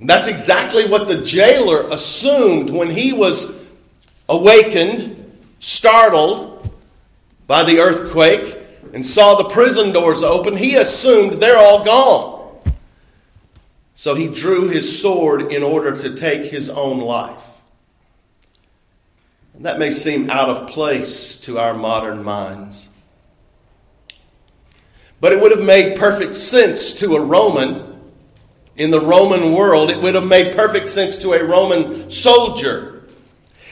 that's 0.02 0.28
exactly 0.28 0.88
what 0.88 1.08
the 1.08 1.22
jailer 1.22 1.86
assumed 1.90 2.70
when 2.70 2.88
he 2.88 3.12
was 3.12 3.70
awakened, 4.30 5.16
startled 5.58 6.70
by 7.46 7.64
the 7.64 7.80
earthquake 7.80 8.59
and 8.92 9.04
saw 9.04 9.34
the 9.34 9.48
prison 9.48 9.92
doors 9.92 10.22
open, 10.22 10.56
he 10.56 10.74
assumed 10.74 11.34
they're 11.34 11.58
all 11.58 11.84
gone. 11.84 12.40
So 13.94 14.14
he 14.14 14.28
drew 14.28 14.68
his 14.68 15.00
sword 15.00 15.52
in 15.52 15.62
order 15.62 15.94
to 15.94 16.14
take 16.14 16.50
his 16.50 16.70
own 16.70 17.00
life. 17.00 17.46
And 19.54 19.66
that 19.66 19.78
may 19.78 19.90
seem 19.90 20.30
out 20.30 20.48
of 20.48 20.68
place 20.68 21.38
to 21.42 21.58
our 21.58 21.74
modern 21.74 22.24
minds. 22.24 22.98
But 25.20 25.32
it 25.32 25.42
would 25.42 25.54
have 25.54 25.66
made 25.66 25.98
perfect 25.98 26.34
sense 26.34 26.98
to 27.00 27.14
a 27.14 27.20
Roman. 27.20 28.00
In 28.74 28.90
the 28.90 29.02
Roman 29.02 29.52
world, 29.52 29.90
it 29.90 30.00
would 30.00 30.14
have 30.14 30.26
made 30.26 30.56
perfect 30.56 30.88
sense 30.88 31.18
to 31.18 31.34
a 31.34 31.44
Roman 31.44 32.10
soldier. 32.10 32.89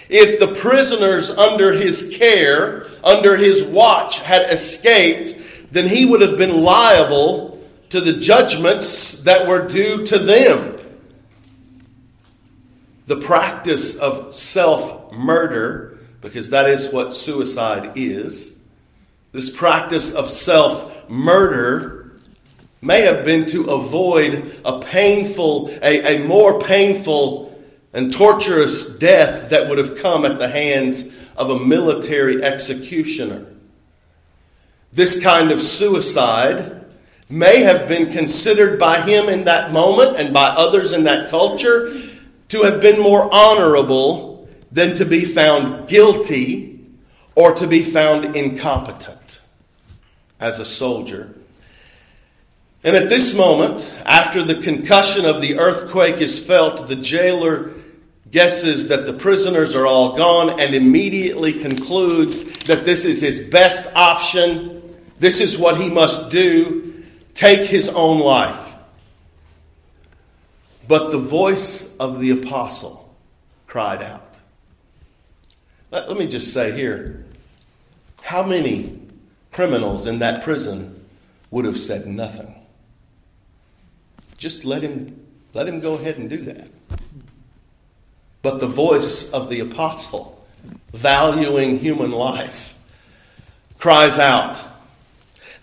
If 0.08 0.40
the 0.40 0.54
prisoners 0.60 1.30
under 1.30 1.72
his 1.72 2.16
care, 2.16 2.84
under 3.04 3.36
his 3.36 3.64
watch, 3.64 4.20
had 4.20 4.50
escaped, 4.50 5.72
then 5.72 5.86
he 5.86 6.06
would 6.06 6.22
have 6.22 6.38
been 6.38 6.62
liable 6.62 7.62
to 7.90 8.00
the 8.00 8.14
judgments 8.14 9.22
that 9.24 9.46
were 9.46 9.68
due 9.68 10.04
to 10.06 10.18
them. 10.18 10.76
The 13.06 13.20
practice 13.20 13.98
of 13.98 14.34
self 14.34 15.12
murder, 15.12 15.98
because 16.20 16.50
that 16.50 16.68
is 16.68 16.92
what 16.92 17.14
suicide 17.14 17.92
is, 17.96 18.62
this 19.32 19.54
practice 19.54 20.14
of 20.14 20.30
self 20.30 21.08
murder 21.08 22.16
may 22.80 23.02
have 23.02 23.24
been 23.24 23.46
to 23.50 23.64
avoid 23.64 24.60
a 24.64 24.80
painful, 24.80 25.70
a, 25.82 26.16
a 26.16 26.26
more 26.26 26.60
painful 26.60 27.47
and 27.98 28.12
torturous 28.12 28.96
death 28.96 29.50
that 29.50 29.68
would 29.68 29.76
have 29.76 29.98
come 29.98 30.24
at 30.24 30.38
the 30.38 30.46
hands 30.46 31.32
of 31.36 31.50
a 31.50 31.58
military 31.58 32.40
executioner. 32.40 33.44
This 34.92 35.20
kind 35.20 35.50
of 35.50 35.60
suicide 35.60 36.86
may 37.28 37.62
have 37.62 37.88
been 37.88 38.12
considered 38.12 38.78
by 38.78 39.00
him 39.00 39.28
in 39.28 39.42
that 39.46 39.72
moment 39.72 40.16
and 40.16 40.32
by 40.32 40.46
others 40.46 40.92
in 40.92 41.02
that 41.04 41.28
culture 41.28 41.92
to 42.50 42.62
have 42.62 42.80
been 42.80 43.02
more 43.02 43.28
honorable 43.34 44.48
than 44.70 44.94
to 44.94 45.04
be 45.04 45.24
found 45.24 45.88
guilty 45.88 46.86
or 47.34 47.52
to 47.54 47.66
be 47.66 47.82
found 47.82 48.36
incompetent 48.36 49.42
as 50.38 50.60
a 50.60 50.64
soldier. 50.64 51.34
And 52.84 52.94
at 52.94 53.08
this 53.08 53.36
moment, 53.36 53.92
after 54.06 54.44
the 54.44 54.62
concussion 54.62 55.24
of 55.24 55.40
the 55.40 55.58
earthquake 55.58 56.20
is 56.20 56.46
felt, 56.46 56.86
the 56.86 56.94
jailer 56.94 57.72
guesses 58.30 58.88
that 58.88 59.06
the 59.06 59.12
prisoners 59.12 59.74
are 59.74 59.86
all 59.86 60.16
gone 60.16 60.60
and 60.60 60.74
immediately 60.74 61.52
concludes 61.52 62.58
that 62.64 62.84
this 62.84 63.04
is 63.04 63.20
his 63.20 63.48
best 63.48 63.94
option. 63.96 64.82
This 65.18 65.40
is 65.40 65.58
what 65.58 65.80
he 65.80 65.88
must 65.88 66.30
do 66.30 66.94
take 67.34 67.68
his 67.68 67.88
own 67.88 68.20
life. 68.20 68.74
But 70.86 71.10
the 71.10 71.18
voice 71.18 71.96
of 71.98 72.20
the 72.20 72.30
apostle 72.30 73.14
cried 73.66 74.02
out. 74.02 74.38
Let, 75.90 76.08
let 76.08 76.18
me 76.18 76.26
just 76.26 76.52
say 76.52 76.76
here 76.76 77.24
how 78.24 78.42
many 78.42 79.00
criminals 79.52 80.06
in 80.06 80.18
that 80.18 80.42
prison 80.42 81.04
would 81.50 81.64
have 81.64 81.78
said 81.78 82.06
nothing? 82.06 82.54
Just 84.36 84.64
let 84.64 84.82
him, 84.82 85.26
let 85.54 85.66
him 85.66 85.80
go 85.80 85.94
ahead 85.94 86.18
and 86.18 86.28
do 86.28 86.38
that 86.38 86.70
but 88.42 88.60
the 88.60 88.66
voice 88.66 89.32
of 89.32 89.48
the 89.48 89.60
apostle, 89.60 90.46
valuing 90.92 91.78
human 91.78 92.12
life, 92.12 92.78
cries 93.78 94.18
out. 94.18 94.64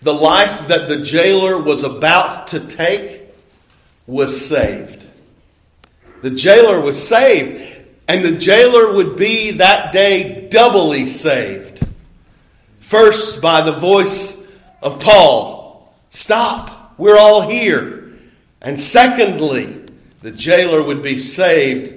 The 0.01 0.13
life 0.13 0.67
that 0.67 0.87
the 0.87 1.01
jailer 1.01 1.61
was 1.61 1.83
about 1.83 2.47
to 2.47 2.59
take 2.59 3.21
was 4.07 4.47
saved. 4.47 5.07
The 6.21 6.31
jailer 6.31 6.79
was 6.81 7.01
saved, 7.01 7.83
and 8.07 8.23
the 8.23 8.37
jailer 8.37 8.93
would 8.93 9.17
be 9.17 9.51
that 9.51 9.93
day 9.93 10.47
doubly 10.49 11.07
saved. 11.07 11.87
First, 12.79 13.41
by 13.41 13.61
the 13.61 13.71
voice 13.71 14.55
of 14.81 14.99
Paul 14.99 15.55
Stop, 16.15 16.97
we're 16.97 17.19
all 17.19 17.41
here. 17.41 18.13
And 18.61 18.79
secondly, 18.79 19.83
the 20.21 20.31
jailer 20.31 20.81
would 20.81 21.03
be 21.03 21.19
saved 21.19 21.94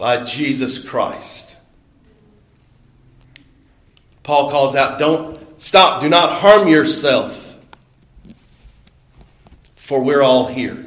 by 0.00 0.24
Jesus 0.24 0.82
Christ. 0.82 1.58
Paul 4.22 4.50
calls 4.50 4.74
out, 4.74 4.98
Don't 4.98 5.38
stop, 5.60 6.00
do 6.00 6.08
not 6.08 6.38
harm 6.38 6.68
yourself, 6.68 7.62
for 9.76 10.02
we're 10.02 10.22
all 10.22 10.46
here. 10.46 10.86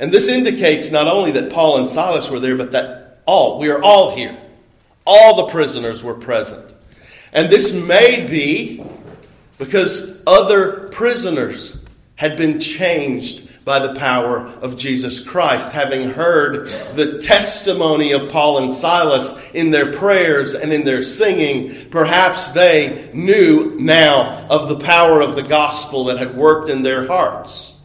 And 0.00 0.10
this 0.10 0.28
indicates 0.28 0.90
not 0.90 1.06
only 1.06 1.30
that 1.30 1.52
Paul 1.52 1.78
and 1.78 1.88
Silas 1.88 2.28
were 2.28 2.40
there, 2.40 2.56
but 2.56 2.72
that 2.72 3.22
all, 3.24 3.60
we 3.60 3.70
are 3.70 3.80
all 3.80 4.16
here. 4.16 4.36
All 5.06 5.36
the 5.46 5.52
prisoners 5.52 6.02
were 6.02 6.14
present. 6.14 6.74
And 7.32 7.50
this 7.50 7.86
may 7.86 8.26
be 8.28 8.84
because 9.58 10.24
other 10.26 10.88
prisoners 10.88 11.86
had 12.16 12.36
been 12.36 12.58
changed 12.58 13.45
by 13.66 13.80
the 13.80 13.98
power 13.98 14.46
of 14.62 14.78
Jesus 14.78 15.22
Christ. 15.22 15.72
Having 15.72 16.10
heard 16.10 16.68
the 16.94 17.18
testimony 17.18 18.12
of 18.12 18.30
Paul 18.30 18.58
and 18.58 18.72
Silas 18.72 19.52
in 19.54 19.72
their 19.72 19.92
prayers 19.92 20.54
and 20.54 20.72
in 20.72 20.84
their 20.84 21.02
singing, 21.02 21.90
perhaps 21.90 22.52
they 22.52 23.10
knew 23.12 23.74
now 23.76 24.46
of 24.48 24.68
the 24.68 24.78
power 24.78 25.20
of 25.20 25.34
the 25.34 25.42
gospel 25.42 26.04
that 26.04 26.18
had 26.18 26.36
worked 26.36 26.70
in 26.70 26.82
their 26.82 27.08
hearts. 27.08 27.80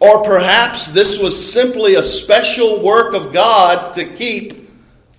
Or 0.00 0.22
perhaps 0.22 0.88
this 0.88 1.20
was 1.20 1.52
simply 1.52 1.94
a 1.94 2.02
special 2.02 2.82
work 2.82 3.14
of 3.14 3.32
God 3.32 3.94
to 3.94 4.04
keep 4.04 4.68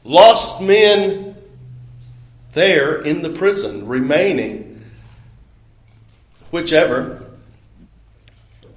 lost 0.03 0.61
men 0.61 1.35
there 2.51 3.01
in 3.01 3.23
the 3.23 3.31
prison, 3.31 3.87
remaining. 3.87 4.85
Whichever, 6.51 7.24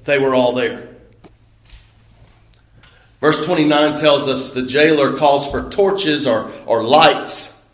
they 0.08 0.18
were 0.18 0.34
all 0.34 0.54
there. 0.54 0.88
Verse 3.20 3.44
29 3.44 3.96
tells 3.96 4.26
us 4.26 4.52
the 4.52 4.62
jailer 4.62 5.16
calls 5.18 5.50
for 5.50 5.68
torches 5.68 6.26
or, 6.26 6.50
or 6.64 6.82
lights 6.82 7.70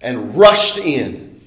and 0.00 0.34
rushed 0.34 0.78
in. 0.78 1.40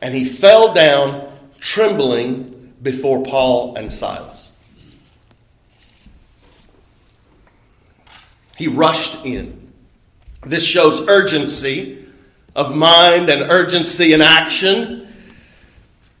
And 0.00 0.14
he 0.14 0.24
fell 0.24 0.72
down 0.72 1.30
trembling 1.58 2.72
before 2.80 3.22
Paul 3.22 3.76
and 3.76 3.92
Silas. 3.92 4.56
He 8.56 8.68
rushed 8.68 9.26
in. 9.26 9.70
This 10.46 10.64
shows 10.64 11.06
urgency 11.08 12.06
of 12.56 12.74
mind 12.74 13.28
and 13.28 13.42
urgency 13.42 14.14
in 14.14 14.22
action. 14.22 15.08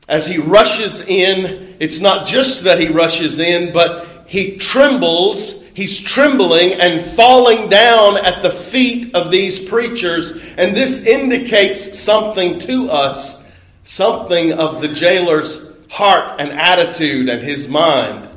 As 0.06 0.26
he 0.26 0.38
rushes 0.38 1.06
in, 1.08 1.69
it's 1.80 2.00
not 2.00 2.26
just 2.26 2.64
that 2.64 2.78
he 2.78 2.88
rushes 2.88 3.38
in, 3.40 3.72
but 3.72 4.06
he 4.26 4.58
trembles. 4.58 5.64
He's 5.70 6.00
trembling 6.00 6.74
and 6.74 7.00
falling 7.00 7.70
down 7.70 8.18
at 8.18 8.42
the 8.42 8.50
feet 8.50 9.14
of 9.14 9.30
these 9.30 9.66
preachers. 9.66 10.54
And 10.56 10.76
this 10.76 11.06
indicates 11.06 11.98
something 11.98 12.58
to 12.60 12.90
us, 12.90 13.50
something 13.82 14.52
of 14.52 14.82
the 14.82 14.88
jailer's 14.88 15.74
heart 15.90 16.36
and 16.38 16.50
attitude 16.50 17.30
and 17.30 17.42
his 17.42 17.68
mind. 17.68 18.28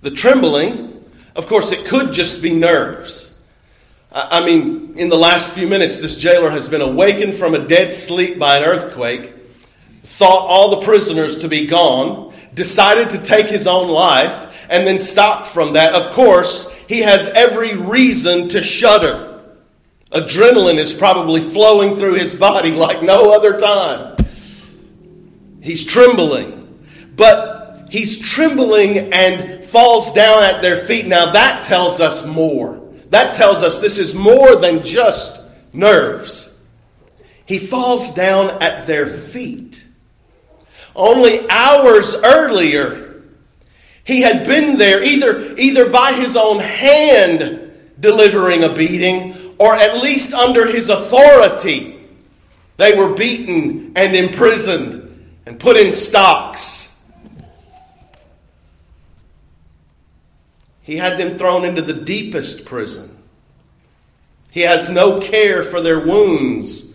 The 0.00 0.10
trembling, 0.10 1.04
of 1.36 1.46
course, 1.46 1.72
it 1.72 1.86
could 1.86 2.14
just 2.14 2.42
be 2.42 2.54
nerves. 2.54 3.40
I 4.10 4.44
mean, 4.44 4.94
in 4.96 5.10
the 5.10 5.18
last 5.18 5.54
few 5.54 5.68
minutes, 5.68 6.00
this 6.00 6.18
jailer 6.18 6.50
has 6.50 6.68
been 6.68 6.80
awakened 6.80 7.34
from 7.34 7.54
a 7.54 7.66
dead 7.66 7.92
sleep 7.92 8.38
by 8.38 8.56
an 8.56 8.64
earthquake, 8.64 9.34
thought 10.02 10.46
all 10.48 10.70
the 10.70 10.84
prisoners 10.84 11.38
to 11.40 11.48
be 11.48 11.66
gone, 11.66 12.29
decided 12.60 13.08
to 13.08 13.22
take 13.22 13.46
his 13.46 13.66
own 13.66 13.88
life 13.88 14.68
and 14.68 14.86
then 14.86 14.98
stopped 14.98 15.46
from 15.46 15.72
that, 15.72 15.94
of 15.94 16.12
course, 16.12 16.70
he 16.86 17.00
has 17.00 17.28
every 17.28 17.74
reason 17.74 18.50
to 18.50 18.62
shudder. 18.62 19.42
Adrenaline 20.10 20.76
is 20.76 20.92
probably 20.92 21.40
flowing 21.40 21.94
through 21.94 22.16
his 22.16 22.38
body 22.38 22.72
like 22.86 23.02
no 23.02 23.34
other 23.34 23.58
time. 23.58 24.14
He's 25.62 25.86
trembling. 25.86 26.58
But 27.16 27.88
he's 27.88 28.20
trembling 28.20 29.10
and 29.14 29.64
falls 29.64 30.12
down 30.12 30.42
at 30.42 30.60
their 30.60 30.76
feet. 30.76 31.06
Now 31.06 31.32
that 31.32 31.64
tells 31.64 31.98
us 31.98 32.26
more. 32.26 32.86
That 33.08 33.34
tells 33.34 33.62
us 33.62 33.80
this 33.80 33.98
is 33.98 34.14
more 34.14 34.56
than 34.56 34.82
just 34.82 35.50
nerves. 35.72 36.62
He 37.46 37.58
falls 37.58 38.14
down 38.14 38.62
at 38.62 38.86
their 38.86 39.06
feet. 39.06 39.79
Only 40.94 41.48
hours 41.48 42.16
earlier, 42.24 43.22
he 44.04 44.22
had 44.22 44.46
been 44.46 44.76
there 44.76 45.02
either, 45.04 45.54
either 45.56 45.90
by 45.90 46.12
his 46.12 46.36
own 46.36 46.58
hand 46.58 47.70
delivering 47.98 48.64
a 48.64 48.72
beating 48.72 49.34
or 49.58 49.74
at 49.74 50.02
least 50.02 50.32
under 50.34 50.66
his 50.66 50.88
authority. 50.88 51.96
They 52.76 52.96
were 52.96 53.14
beaten 53.14 53.92
and 53.94 54.16
imprisoned 54.16 55.36
and 55.44 55.60
put 55.60 55.76
in 55.76 55.92
stocks. 55.92 57.04
He 60.82 60.96
had 60.96 61.18
them 61.18 61.36
thrown 61.36 61.64
into 61.64 61.82
the 61.82 61.92
deepest 61.92 62.64
prison. 62.64 63.16
He 64.50 64.62
has 64.62 64.90
no 64.90 65.20
care 65.20 65.62
for 65.62 65.80
their 65.80 66.00
wounds 66.00 66.89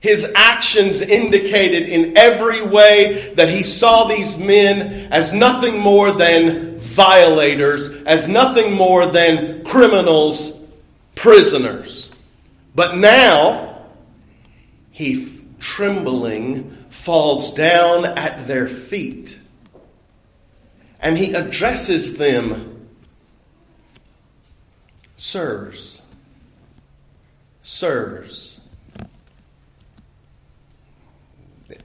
his 0.00 0.32
actions 0.36 1.02
indicated 1.02 1.88
in 1.88 2.16
every 2.16 2.62
way 2.64 3.32
that 3.34 3.48
he 3.48 3.64
saw 3.64 4.04
these 4.04 4.38
men 4.38 5.10
as 5.10 5.32
nothing 5.32 5.78
more 5.78 6.12
than 6.12 6.78
violators, 6.78 8.02
as 8.04 8.28
nothing 8.28 8.72
more 8.74 9.06
than 9.06 9.64
criminals, 9.64 10.64
prisoners. 11.16 12.12
But 12.74 12.96
now, 12.96 13.86
he 14.92 15.38
trembling 15.58 16.70
falls 16.90 17.52
down 17.54 18.04
at 18.04 18.46
their 18.46 18.68
feet 18.68 19.40
and 21.00 21.18
he 21.18 21.32
addresses 21.32 22.18
them 22.18 22.86
sirs 25.16 26.06
sirs 27.62 28.57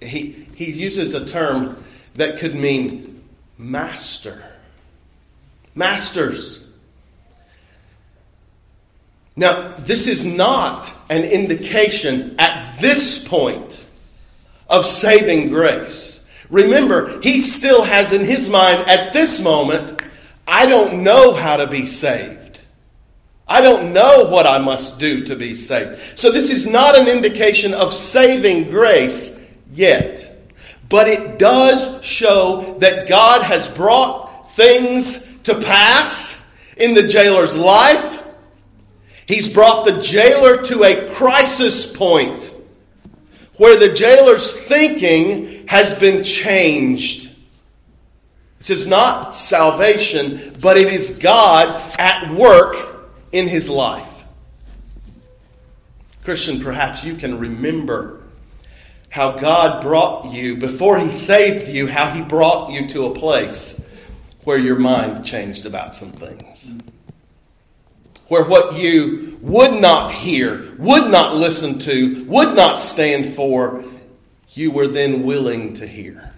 he, 0.04 0.32
he 0.56 0.72
uses 0.72 1.14
a 1.14 1.26
term 1.26 1.84
that 2.16 2.38
could 2.38 2.56
mean 2.56 3.24
master 3.58 4.52
masters 5.76 6.72
now 9.36 9.74
this 9.78 10.08
is 10.08 10.26
not 10.26 10.96
an 11.10 11.24
indication 11.24 12.36
at 12.38 12.80
this 12.80 13.28
point 13.28 13.90
of 14.70 14.86
saving 14.86 15.50
grace 15.50 16.24
Remember, 16.54 17.20
he 17.22 17.40
still 17.40 17.84
has 17.84 18.14
in 18.14 18.26
his 18.26 18.48
mind 18.48 18.88
at 18.88 19.12
this 19.12 19.44
moment, 19.44 20.00
I 20.48 20.68
don't 20.68 21.04
know 21.04 21.34
how 21.34 21.58
to 21.58 21.66
be 21.66 21.88
saved. 21.88 22.62
I 23.48 23.62
don't 23.62 23.92
know 23.92 24.28
what 24.30 24.46
I 24.46 24.60
must 24.60 25.00
do 25.00 25.24
to 25.26 25.36
be 25.36 25.56
saved. 25.56 26.00
So 26.18 26.32
this 26.32 26.52
is 26.52 26.70
not 26.70 26.96
an 26.96 27.08
indication 27.08 27.74
of 27.74 27.92
saving 27.92 28.70
grace 28.70 29.43
yet. 29.74 30.30
But 30.90 31.08
it 31.08 31.40
does 31.40 32.04
show 32.04 32.78
that 32.80 33.10
God 33.10 33.44
has 33.44 33.76
brought 33.76 34.52
things 34.52 35.42
to 35.44 35.60
pass 35.60 36.56
in 36.78 36.94
the 36.94 37.08
jailer's 37.08 37.56
life. 37.56 38.24
He's 39.26 39.54
brought 39.54 39.86
the 39.86 40.02
jailer 40.02 40.62
to 40.64 40.84
a 40.84 41.14
crisis 41.14 41.96
point 41.96 42.56
where 43.58 43.80
the 43.80 43.94
jailer's 43.94 44.52
thinking 44.52 45.68
has 45.68 46.00
been 46.00 46.24
changed. 46.24 47.32
This 48.58 48.70
is 48.70 48.88
not 48.88 49.36
salvation, 49.36 50.40
but 50.62 50.78
it 50.78 50.92
is 50.92 51.20
God 51.20 51.70
at 52.00 52.32
work 52.32 52.76
in 53.32 53.48
his 53.48 53.70
life. 53.70 54.26
Christian, 56.24 56.62
perhaps 56.62 57.04
you 57.04 57.16
can 57.16 57.40
remember 57.40 58.23
how 59.14 59.32
God 59.32 59.82
brought 59.82 60.34
you, 60.34 60.58
before 60.58 61.00
he 61.00 61.12
saved 61.12 61.70
you, 61.70 61.88
how 61.88 62.10
he 62.10 62.22
brought 62.22 62.72
you 62.72 62.88
to 62.90 63.06
a 63.06 63.14
place 63.14 63.80
where 64.44 64.58
your 64.58 64.80
mind 64.80 65.24
changed 65.24 65.66
about 65.66 65.96
some 65.96 66.10
things 66.10 66.74
where 68.34 68.46
what 68.46 68.76
you 68.76 69.38
would 69.42 69.80
not 69.80 70.12
hear, 70.12 70.66
would 70.80 71.12
not 71.12 71.36
listen 71.36 71.78
to, 71.78 72.26
would 72.26 72.56
not 72.56 72.82
stand 72.82 73.28
for, 73.28 73.86
you 74.54 74.72
were 74.72 74.88
then 74.88 75.22
willing 75.22 75.74
to 75.74 75.86
hear. 75.86 76.34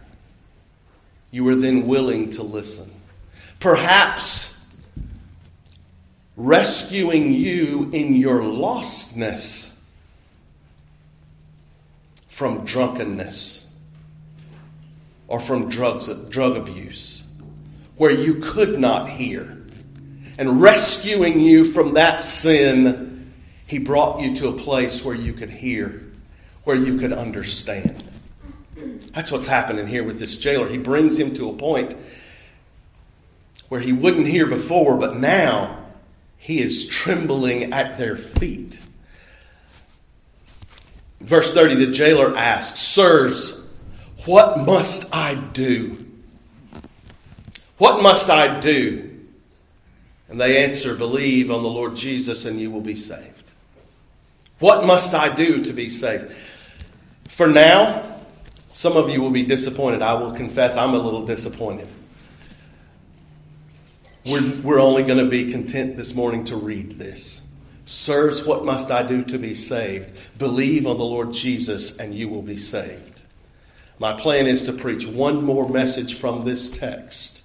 You 1.31 1.45
were 1.45 1.55
then 1.55 1.87
willing 1.87 2.31
to 2.31 2.43
listen. 2.43 2.91
Perhaps 3.61 4.69
rescuing 6.35 7.31
you 7.31 7.89
in 7.93 8.13
your 8.15 8.41
lostness 8.41 9.74
from 12.35 12.65
drunkenness 12.65 13.65
or 15.25 15.39
from 15.39 15.69
drugs, 15.69 16.09
drug 16.27 16.57
abuse, 16.57 17.25
where 17.95 18.11
you 18.11 18.41
could 18.43 18.77
not 18.77 19.09
hear 19.09 19.57
and 20.37 20.61
rescuing 20.61 21.39
you 21.39 21.63
from 21.63 21.93
that 21.93 22.25
sin, 22.25 23.31
He 23.65 23.79
brought 23.79 24.19
you 24.19 24.35
to 24.35 24.49
a 24.49 24.51
place 24.51 25.05
where 25.05 25.15
you 25.15 25.31
could 25.31 25.49
hear, 25.49 26.03
where 26.65 26.75
you 26.75 26.97
could 26.97 27.13
understand. 27.13 28.03
That's 29.13 29.31
what's 29.31 29.47
happening 29.47 29.87
here 29.87 30.03
with 30.03 30.19
this 30.19 30.37
jailer. 30.37 30.67
He 30.67 30.77
brings 30.77 31.17
him 31.17 31.33
to 31.35 31.49
a 31.49 31.53
point 31.53 31.95
where 33.69 33.79
he 33.79 33.93
wouldn't 33.93 34.27
hear 34.27 34.45
before, 34.45 34.97
but 34.97 35.15
now 35.15 35.85
he 36.37 36.59
is 36.59 36.85
trembling 36.85 37.71
at 37.71 37.97
their 37.97 38.17
feet. 38.17 38.81
Verse 41.25 41.55
30 41.55 41.75
the 41.75 41.91
jailer 41.91 42.37
asks, 42.37 42.79
Sirs, 42.79 43.67
what 44.25 44.63
must 44.65 45.13
I 45.13 45.33
do? 45.53 46.05
What 47.79 48.03
must 48.03 48.29
I 48.29 48.59
do? 48.59 49.11
And 50.29 50.39
they 50.39 50.63
answer, 50.63 50.93
Believe 50.93 51.49
on 51.49 51.63
the 51.63 51.69
Lord 51.69 51.95
Jesus 51.95 52.45
and 52.45 52.61
you 52.61 52.69
will 52.69 52.81
be 52.81 52.95
saved. 52.95 53.51
What 54.59 54.85
must 54.85 55.15
I 55.15 55.33
do 55.33 55.63
to 55.63 55.73
be 55.73 55.89
saved? 55.89 56.31
For 57.27 57.47
now, 57.47 58.19
some 58.69 58.95
of 58.95 59.09
you 59.09 59.19
will 59.19 59.31
be 59.31 59.43
disappointed. 59.43 60.03
I 60.03 60.13
will 60.13 60.31
confess 60.31 60.77
I'm 60.77 60.93
a 60.93 60.99
little 60.99 61.25
disappointed. 61.25 61.87
We're, 64.27 64.61
we're 64.61 64.79
only 64.79 65.03
going 65.03 65.19
to 65.19 65.29
be 65.29 65.51
content 65.51 65.97
this 65.97 66.15
morning 66.15 66.43
to 66.45 66.55
read 66.55 66.93
this. 66.93 67.44
Sirs, 67.85 68.45
what 68.45 68.65
must 68.65 68.89
I 68.89 69.03
do 69.03 69.23
to 69.25 69.37
be 69.37 69.53
saved? 69.53 70.37
Believe 70.39 70.87
on 70.87 70.97
the 70.97 71.05
Lord 71.05 71.31
Jesus 71.33 71.97
and 71.99 72.13
you 72.13 72.27
will 72.27 72.41
be 72.41 72.57
saved. 72.57 73.21
My 73.99 74.13
plan 74.13 74.47
is 74.47 74.65
to 74.65 74.73
preach 74.73 75.07
one 75.07 75.45
more 75.45 75.69
message 75.69 76.15
from 76.15 76.43
this 76.43 76.77
text 76.77 77.43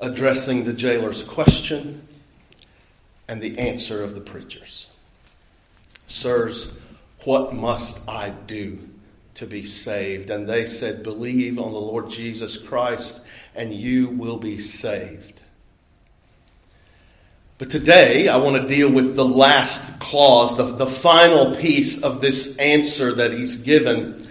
addressing 0.00 0.64
the 0.64 0.72
jailer's 0.72 1.22
question 1.22 2.06
and 3.28 3.40
the 3.40 3.58
answer 3.58 4.02
of 4.02 4.14
the 4.14 4.20
preachers. 4.20 4.90
Sirs, 6.06 6.78
what 7.24 7.54
must 7.54 8.08
I 8.08 8.30
do 8.30 8.88
to 9.34 9.46
be 9.46 9.66
saved? 9.66 10.30
And 10.30 10.48
they 10.48 10.66
said, 10.66 11.02
Believe 11.02 11.58
on 11.58 11.72
the 11.72 11.78
Lord 11.78 12.08
Jesus 12.08 12.56
Christ, 12.56 13.26
and 13.54 13.74
you 13.74 14.08
will 14.08 14.38
be 14.38 14.58
saved. 14.58 15.39
But 17.60 17.68
today, 17.68 18.26
I 18.26 18.38
want 18.38 18.56
to 18.56 18.66
deal 18.66 18.90
with 18.90 19.16
the 19.16 19.24
last 19.24 20.00
clause, 20.00 20.56
the, 20.56 20.62
the 20.62 20.86
final 20.86 21.54
piece 21.54 22.02
of 22.02 22.22
this 22.22 22.56
answer 22.56 23.12
that 23.12 23.34
he's 23.34 23.62
given. 23.62 24.26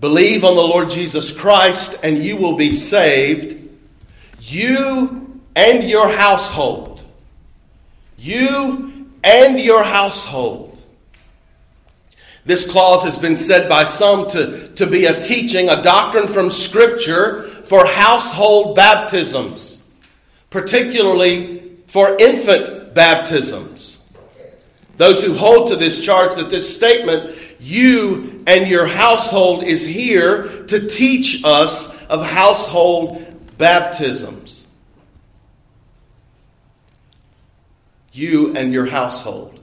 Believe 0.00 0.42
on 0.42 0.56
the 0.56 0.62
Lord 0.62 0.88
Jesus 0.88 1.38
Christ, 1.38 2.02
and 2.02 2.24
you 2.24 2.38
will 2.38 2.56
be 2.56 2.72
saved 2.72 3.68
you 4.40 5.38
and 5.54 5.84
your 5.84 6.08
household. 6.08 7.04
You 8.16 9.06
and 9.22 9.60
your 9.60 9.84
household. 9.84 10.78
This 12.46 12.72
clause 12.72 13.04
has 13.04 13.18
been 13.18 13.36
said 13.36 13.68
by 13.68 13.84
some 13.84 14.30
to, 14.30 14.72
to 14.76 14.86
be 14.86 15.04
a 15.04 15.20
teaching, 15.20 15.68
a 15.68 15.82
doctrine 15.82 16.26
from 16.26 16.50
Scripture 16.50 17.42
for 17.42 17.84
household 17.84 18.74
baptisms, 18.74 19.84
particularly 20.48 21.61
for 21.92 22.16
infant 22.18 22.94
baptisms. 22.94 24.02
Those 24.96 25.22
who 25.22 25.34
hold 25.34 25.68
to 25.68 25.76
this 25.76 26.02
charge 26.02 26.34
that 26.36 26.48
this 26.48 26.74
statement, 26.74 27.36
you 27.60 28.42
and 28.46 28.66
your 28.66 28.86
household, 28.86 29.62
is 29.64 29.86
here 29.86 30.64
to 30.68 30.88
teach 30.88 31.42
us 31.44 32.06
of 32.06 32.24
household 32.24 33.22
baptisms. 33.58 34.66
You 38.14 38.56
and 38.56 38.72
your 38.72 38.86
household. 38.86 39.60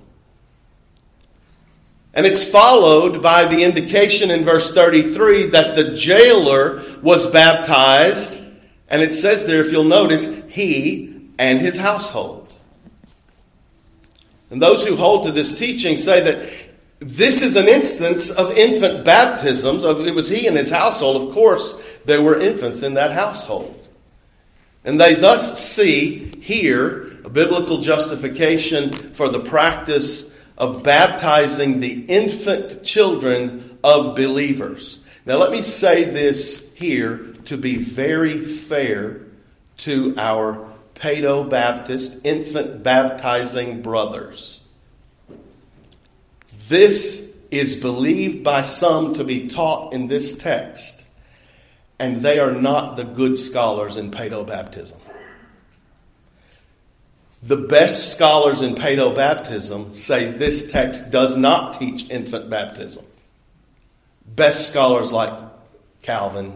And 2.13 2.27
it's 2.27 2.47
followed 2.47 3.23
by 3.23 3.45
the 3.45 3.63
indication 3.63 4.29
in 4.29 4.43
verse 4.43 4.71
33 4.71 5.47
that 5.47 5.75
the 5.75 5.95
jailer 5.95 6.83
was 7.01 7.31
baptized. 7.31 8.53
And 8.87 9.01
it 9.01 9.15
says 9.15 9.47
there, 9.47 9.61
if 9.61 9.71
you'll 9.71 9.83
notice, 9.83 10.47
he 10.47 11.08
and 11.39 11.61
his 11.61 11.79
household. 11.79 12.53
And 14.51 14.61
those 14.61 14.85
who 14.85 14.95
hold 14.97 15.23
to 15.23 15.31
this 15.31 15.57
teaching 15.57 15.95
say 15.95 16.21
that 16.21 16.53
this 16.99 17.41
is 17.41 17.55
an 17.55 17.69
instance 17.69 18.29
of 18.29 18.57
infant 18.57 19.05
baptisms. 19.05 19.85
It 19.85 20.13
was 20.13 20.29
he 20.29 20.47
and 20.47 20.57
his 20.57 20.69
household. 20.69 21.27
Of 21.27 21.33
course, 21.33 21.99
there 22.05 22.21
were 22.21 22.37
infants 22.37 22.83
in 22.83 22.95
that 22.95 23.13
household. 23.13 23.87
And 24.83 24.99
they 24.99 25.13
thus 25.13 25.57
see 25.57 26.41
here 26.41 27.17
a 27.23 27.29
biblical 27.29 27.77
justification 27.77 28.91
for 28.91 29.29
the 29.29 29.39
practice 29.39 30.37
of 30.57 30.83
baptizing 30.83 31.79
the 31.79 32.05
infant 32.07 32.83
children 32.83 33.77
of 33.81 34.17
believers. 34.17 35.05
Now, 35.25 35.37
let 35.37 35.51
me 35.51 35.61
say 35.61 36.03
this 36.03 36.73
here 36.75 37.17
to 37.45 37.55
be 37.55 37.77
very 37.77 38.43
fair 38.43 39.21
to 39.77 40.13
our 40.17 40.68
Paedo 40.99 41.49
Baptist 41.49 42.25
infant 42.25 42.83
baptizing 42.83 43.81
brothers. 43.81 44.65
This 46.67 47.43
is 47.51 47.79
believed 47.81 48.43
by 48.43 48.61
some 48.61 49.13
to 49.15 49.23
be 49.23 49.47
taught 49.47 49.93
in 49.93 50.07
this 50.07 50.37
text 50.37 51.09
and 51.99 52.21
they 52.21 52.39
are 52.39 52.53
not 52.53 52.95
the 52.95 53.03
good 53.03 53.37
scholars 53.37 53.97
in 53.97 54.11
paedo 54.11 54.45
baptism. 54.45 55.01
The 57.41 57.67
best 57.67 58.13
scholars 58.13 58.61
in 58.61 58.75
paedo 58.75 59.15
baptism 59.15 59.93
say 59.93 60.31
this 60.31 60.71
text 60.71 61.11
does 61.11 61.37
not 61.37 61.73
teach 61.73 62.09
infant 62.09 62.49
baptism. 62.49 63.05
Best 64.25 64.69
scholars 64.71 65.11
like 65.11 65.33
Calvin, 66.01 66.53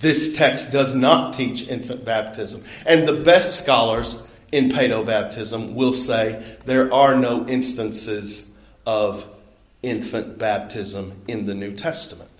this 0.00 0.36
text 0.36 0.72
does 0.72 0.94
not 0.94 1.34
teach 1.34 1.68
infant 1.68 2.04
baptism. 2.04 2.62
And 2.86 3.08
the 3.08 3.22
best 3.24 3.62
scholars 3.62 4.28
in 4.52 4.70
paedo 4.70 5.04
baptism 5.04 5.74
will 5.74 5.92
say 5.92 6.56
there 6.64 6.92
are 6.92 7.16
no 7.16 7.46
instances 7.46 8.58
of 8.86 9.26
infant 9.82 10.38
baptism 10.38 11.22
in 11.26 11.46
the 11.46 11.54
New 11.54 11.74
Testament. 11.74 12.30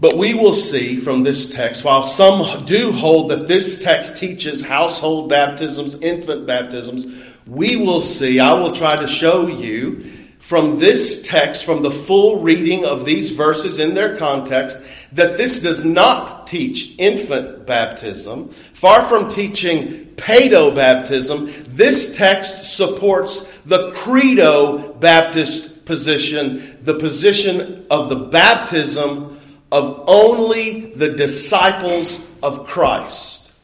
But 0.00 0.16
we 0.16 0.32
will 0.32 0.54
see 0.54 0.96
from 0.96 1.24
this 1.24 1.52
text, 1.52 1.84
while 1.84 2.04
some 2.04 2.64
do 2.66 2.92
hold 2.92 3.30
that 3.30 3.48
this 3.48 3.82
text 3.82 4.18
teaches 4.18 4.66
household 4.66 5.28
baptisms, 5.28 6.00
infant 6.00 6.46
baptisms, 6.46 7.36
we 7.46 7.76
will 7.76 8.02
see, 8.02 8.38
I 8.38 8.52
will 8.52 8.72
try 8.72 8.96
to 8.96 9.08
show 9.08 9.48
you 9.48 10.02
from 10.38 10.78
this 10.78 11.26
text, 11.26 11.64
from 11.64 11.82
the 11.82 11.90
full 11.90 12.40
reading 12.40 12.84
of 12.84 13.04
these 13.04 13.30
verses 13.30 13.80
in 13.80 13.94
their 13.94 14.16
context, 14.16 14.86
that 15.12 15.36
this 15.36 15.62
does 15.62 15.84
not 15.84 16.46
teach 16.46 16.94
infant 16.98 17.66
baptism. 17.66 18.48
Far 18.48 19.02
from 19.02 19.30
teaching 19.30 20.06
paedo 20.16 20.74
baptism, 20.74 21.46
this 21.68 22.16
text 22.16 22.76
supports 22.76 23.60
the 23.60 23.90
credo 23.92 24.92
Baptist 24.94 25.86
position, 25.86 26.62
the 26.82 26.98
position 26.98 27.86
of 27.90 28.08
the 28.08 28.16
baptism 28.16 29.38
of 29.70 30.04
only 30.06 30.92
the 30.92 31.14
disciples 31.14 32.26
of 32.42 32.66
Christ 32.66 33.58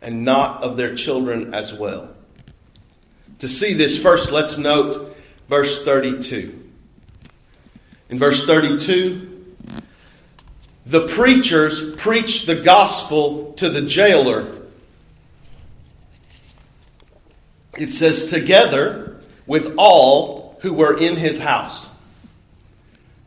and 0.00 0.24
not 0.24 0.62
of 0.62 0.76
their 0.76 0.94
children 0.94 1.54
as 1.54 1.78
well. 1.78 2.14
To 3.40 3.48
see 3.48 3.72
this, 3.74 4.00
first 4.02 4.32
let's 4.32 4.58
note 4.58 5.16
verse 5.46 5.84
32. 5.84 6.64
In 8.10 8.18
verse 8.18 8.46
32, 8.46 9.27
the 10.88 11.06
preachers 11.06 11.94
preach 11.96 12.46
the 12.46 12.54
gospel 12.54 13.52
to 13.58 13.68
the 13.68 13.82
jailer. 13.82 14.56
It 17.74 17.90
says, 17.90 18.30
together 18.30 19.20
with 19.46 19.74
all 19.76 20.58
who 20.62 20.72
were 20.72 20.98
in 20.98 21.16
his 21.16 21.40
house. 21.42 21.94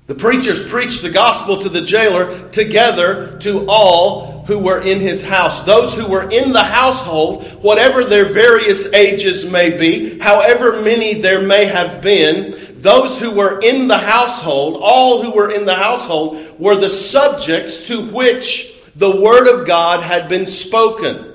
The 0.08 0.15
preachers 0.15 0.67
preached 0.67 1.04
the 1.04 1.12
gospel 1.12 1.60
to 1.60 1.69
the 1.69 1.82
jailer 1.82 2.50
together 2.50 3.38
to 3.41 3.67
all 3.69 4.43
who 4.47 4.58
were 4.58 4.82
in 4.82 5.00
his 5.00 5.24
house. 5.24 5.63
Those 5.63 5.95
who 5.95 6.10
were 6.10 6.30
in 6.32 6.54
the 6.54 6.63
household, 6.63 7.45
whatever 7.62 8.04
their 8.04 8.26
various 8.26 8.91
ages 8.91 9.50
may 9.50 9.78
be, 9.78 10.17
however 10.17 10.82
many 10.82 11.21
there 11.21 11.43
may 11.43 11.65
have 11.65 12.02
been, 12.02 12.54
those 12.82 13.20
who 13.20 13.36
were 13.36 13.60
in 13.62 13.88
the 13.88 13.98
household, 13.98 14.80
all 14.82 15.24
who 15.24 15.32
were 15.32 15.52
in 15.52 15.65
the 15.65 15.76
household, 15.76 16.60
were 16.60 16.76
the 16.76 16.89
subjects 16.89 17.88
to 17.88 18.06
which 18.08 18.82
the 18.96 19.22
word 19.22 19.48
of 19.48 19.67
God 19.67 20.04
had 20.04 20.30
been 20.30 20.46
spoken. 20.46 21.32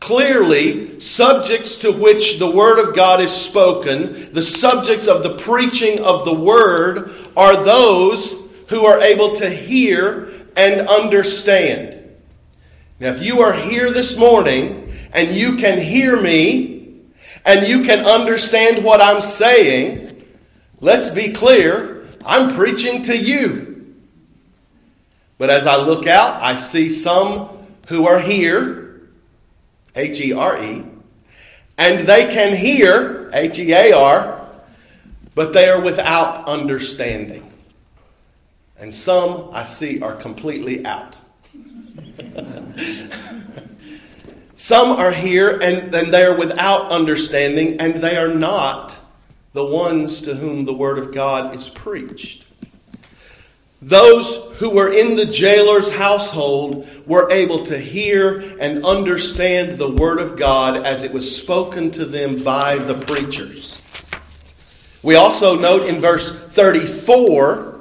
Clearly, 0.00 1.00
subjects 1.00 1.78
to 1.78 1.92
which 1.92 2.38
the 2.38 2.50
Word 2.50 2.78
of 2.78 2.94
God 2.94 3.20
is 3.20 3.32
spoken, 3.32 4.32
the 4.32 4.42
subjects 4.42 5.08
of 5.08 5.24
the 5.24 5.36
preaching 5.36 6.00
of 6.00 6.24
the 6.24 6.34
Word, 6.34 7.10
are 7.36 7.64
those 7.64 8.40
who 8.68 8.86
are 8.86 9.00
able 9.00 9.32
to 9.32 9.50
hear 9.50 10.30
and 10.56 10.86
understand. 10.88 11.96
Now, 13.00 13.08
if 13.08 13.24
you 13.24 13.40
are 13.40 13.54
here 13.54 13.90
this 13.92 14.18
morning 14.18 14.92
and 15.14 15.30
you 15.30 15.56
can 15.56 15.78
hear 15.78 16.20
me 16.20 17.02
and 17.44 17.66
you 17.66 17.82
can 17.82 18.04
understand 18.06 18.84
what 18.84 19.00
I'm 19.00 19.22
saying, 19.22 20.07
let's 20.80 21.10
be 21.10 21.32
clear, 21.32 22.06
I'm 22.24 22.54
preaching 22.54 23.02
to 23.02 23.16
you. 23.16 23.94
But 25.38 25.50
as 25.50 25.66
I 25.66 25.76
look 25.76 26.06
out, 26.06 26.42
I 26.42 26.56
see 26.56 26.90
some 26.90 27.48
who 27.88 28.06
are 28.06 28.18
here 28.18 28.88
H 29.94 30.20
E 30.20 30.32
R 30.32 30.62
E, 30.62 30.84
and 31.76 32.00
they 32.00 32.24
can 32.32 32.54
hear, 32.54 33.30
H 33.32 33.58
E 33.58 33.72
A 33.72 33.92
R, 33.92 34.48
but 35.34 35.52
they 35.52 35.68
are 35.68 35.80
without 35.80 36.48
understanding. 36.48 37.50
And 38.78 38.94
some 38.94 39.50
I 39.52 39.64
see 39.64 40.00
are 40.00 40.14
completely 40.14 40.86
out. 40.86 41.18
some 44.54 44.92
are 44.92 45.12
here 45.12 45.58
and, 45.60 45.92
and 45.92 46.14
they 46.14 46.24
are 46.24 46.36
without 46.36 46.92
understanding, 46.92 47.80
and 47.80 47.94
they 47.96 48.16
are 48.16 48.28
not 48.28 49.00
the 49.52 49.64
ones 49.64 50.22
to 50.22 50.34
whom 50.34 50.64
the 50.64 50.74
Word 50.74 50.98
of 50.98 51.14
God 51.14 51.54
is 51.54 51.68
preached. 51.68 52.46
Those 53.80 54.56
who 54.58 54.70
were 54.70 54.92
in 54.92 55.14
the 55.14 55.24
jailer's 55.24 55.94
household 55.94 56.88
were 57.06 57.30
able 57.30 57.62
to 57.64 57.78
hear 57.78 58.40
and 58.58 58.84
understand 58.84 59.72
the 59.72 59.90
Word 59.90 60.20
of 60.20 60.36
God 60.36 60.84
as 60.84 61.04
it 61.04 61.12
was 61.12 61.40
spoken 61.40 61.90
to 61.92 62.04
them 62.04 62.42
by 62.42 62.78
the 62.78 62.94
preachers. 62.94 63.80
We 65.02 65.14
also 65.14 65.58
note 65.58 65.88
in 65.88 66.00
verse 66.00 66.44
34 66.54 67.78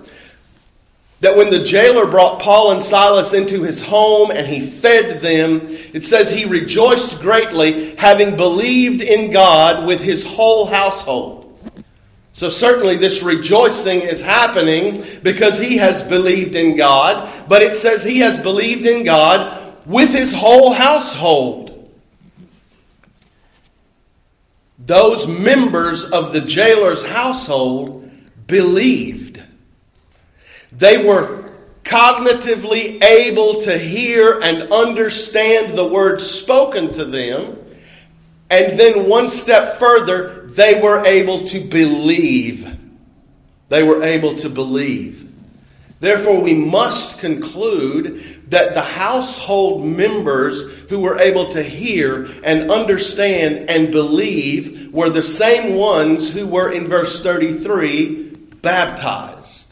that 1.21 1.36
when 1.36 1.49
the 1.49 1.63
jailer 1.63 2.06
brought 2.06 2.43
Paul 2.43 2.71
and 2.71 2.84
Silas 2.84 3.34
into 3.34 3.63
his 3.63 3.84
home 3.84 4.30
and 4.30 4.45
he 4.45 4.60
fed 4.62 5.19
them, 5.19 5.62
it 5.63 6.03
says 6.03 6.30
he 6.30 6.45
rejoiced 6.45 7.21
greatly, 7.21 7.95
having 7.95 8.36
believed 8.36 9.01
in 9.01 9.32
God 9.32 9.88
with 9.88 10.03
his 10.03 10.23
whole 10.25 10.67
household. 10.67 11.37
So, 12.38 12.50
certainly, 12.50 12.97
this 12.97 13.23
rejoicing 13.23 14.02
is 14.02 14.21
happening 14.21 15.04
because 15.23 15.60
he 15.60 15.78
has 15.78 16.08
believed 16.08 16.54
in 16.54 16.78
God, 16.78 17.28
but 17.50 17.63
it 17.63 17.76
says 17.76 18.04
he 18.04 18.19
has 18.19 18.38
believed 18.39 18.86
in 18.86 19.04
God 19.04 19.76
with 19.88 20.13
his 20.13 20.36
whole 20.36 20.71
household. 20.71 21.91
Those 24.78 25.28
members 25.28 26.12
of 26.12 26.32
the 26.32 26.41
jailer's 26.41 27.08
household 27.08 28.08
believed. 28.45 29.41
They 30.71 31.04
were 31.04 31.52
cognitively 31.84 33.04
able 33.04 33.62
to 33.62 33.76
hear 33.76 34.39
and 34.43 34.71
understand 34.71 35.76
the 35.76 35.88
words 35.88 36.30
spoken 36.30 36.91
to 36.91 37.06
them 37.06 37.58
and 38.49 38.79
then 38.79 39.10
one 39.10 39.27
step 39.27 39.73
further, 39.73 40.45
they 40.47 40.81
were 40.81 41.05
able 41.05 41.43
to 41.45 41.60
believe. 41.60 42.77
They 43.69 43.83
were 43.83 44.03
able 44.03 44.36
to 44.38 44.49
believe. 44.49 45.27
Therefore, 45.99 46.41
we 46.41 46.53
must 46.53 47.19
conclude 47.19 48.17
that 48.49 48.73
the 48.73 48.81
household 48.81 49.86
members 49.86 50.81
who 50.89 50.99
were 50.99 51.17
able 51.19 51.47
to 51.49 51.63
hear 51.63 52.27
and 52.43 52.71
understand 52.71 53.69
and 53.69 53.91
believe 53.91 54.93
were 54.93 55.10
the 55.10 55.23
same 55.23 55.75
ones 55.75 56.31
who 56.31 56.47
were 56.47 56.71
in 56.71 56.86
verse 56.86 57.21
33 57.23 58.36
baptized. 58.62 59.66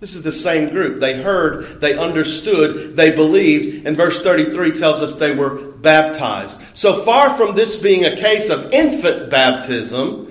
This 0.00 0.14
is 0.14 0.22
the 0.22 0.32
same 0.32 0.70
group. 0.70 0.98
They 0.98 1.22
heard, 1.22 1.80
they 1.80 1.96
understood, 1.96 2.96
they 2.96 3.14
believed, 3.14 3.86
and 3.86 3.94
verse 3.94 4.22
33 4.22 4.72
tells 4.72 5.02
us 5.02 5.16
they 5.16 5.34
were 5.34 5.72
baptized. 5.72 6.62
So 6.76 6.94
far 7.04 7.30
from 7.36 7.54
this 7.54 7.82
being 7.82 8.06
a 8.06 8.16
case 8.16 8.48
of 8.48 8.72
infant 8.72 9.30
baptism, 9.30 10.26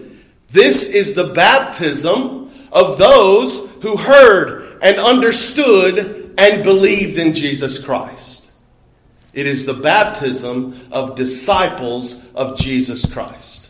this 0.48 0.92
is 0.92 1.14
the 1.14 1.32
baptism 1.36 2.50
of 2.72 2.98
those 2.98 3.70
who 3.84 3.96
heard 3.96 4.80
and 4.82 4.98
understood 4.98 6.34
and 6.40 6.64
believed 6.64 7.20
in 7.20 7.34
Jesus 7.34 7.84
Christ. 7.84 8.52
It 9.34 9.46
is 9.46 9.68
the 9.68 9.76
baptism 9.76 10.76
of 10.92 11.16
disciples 11.16 12.34
of 12.34 12.58
Jesus 12.58 13.12
Christ. 13.14 13.70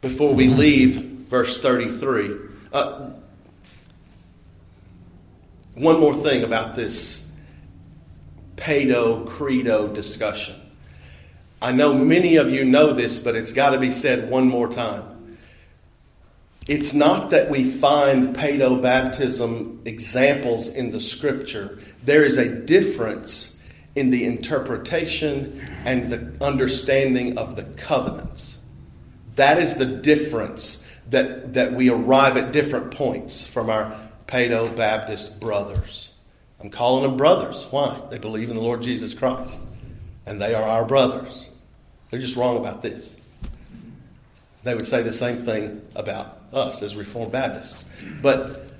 Before 0.00 0.32
we 0.34 0.46
leave 0.46 1.15
verse 1.28 1.60
33. 1.60 2.36
Uh, 2.72 3.10
one 5.74 6.00
more 6.00 6.14
thing 6.14 6.42
about 6.42 6.74
this 6.74 7.36
paedo 8.56 9.26
credo 9.26 9.88
discussion. 9.88 10.56
I 11.60 11.72
know 11.72 11.94
many 11.94 12.36
of 12.36 12.50
you 12.50 12.64
know 12.64 12.92
this, 12.92 13.22
but 13.22 13.34
it's 13.34 13.52
got 13.52 13.70
to 13.70 13.78
be 13.78 13.92
said 13.92 14.30
one 14.30 14.48
more 14.48 14.68
time. 14.68 15.36
It's 16.68 16.94
not 16.94 17.30
that 17.30 17.50
we 17.50 17.70
find 17.70 18.34
paedo 18.34 18.82
baptism 18.82 19.82
examples 19.84 20.74
in 20.74 20.90
the 20.90 21.00
scripture. 21.00 21.78
There 22.02 22.24
is 22.24 22.38
a 22.38 22.64
difference 22.64 23.64
in 23.94 24.10
the 24.10 24.24
interpretation 24.24 25.60
and 25.84 26.10
the 26.10 26.44
understanding 26.44 27.38
of 27.38 27.56
the 27.56 27.64
covenants. 27.80 28.64
That 29.36 29.58
is 29.58 29.76
the 29.76 29.86
difference 29.86 30.85
that, 31.10 31.54
that 31.54 31.72
we 31.72 31.90
arrive 31.90 32.36
at 32.36 32.52
different 32.52 32.92
points 32.92 33.46
from 33.46 33.70
our 33.70 33.96
Paedo 34.26 34.74
Baptist 34.74 35.40
brothers. 35.40 36.12
I'm 36.60 36.70
calling 36.70 37.02
them 37.02 37.16
brothers. 37.16 37.66
Why? 37.70 38.00
They 38.10 38.18
believe 38.18 38.50
in 38.50 38.56
the 38.56 38.62
Lord 38.62 38.82
Jesus 38.82 39.14
Christ. 39.14 39.62
And 40.24 40.42
they 40.42 40.54
are 40.54 40.64
our 40.64 40.84
brothers. 40.84 41.50
They're 42.10 42.20
just 42.20 42.36
wrong 42.36 42.56
about 42.56 42.82
this. 42.82 43.20
They 44.64 44.74
would 44.74 44.86
say 44.86 45.02
the 45.02 45.12
same 45.12 45.36
thing 45.36 45.82
about 45.94 46.40
us 46.52 46.82
as 46.82 46.96
Reformed 46.96 47.32
Baptists. 47.32 47.88
But 48.20 48.72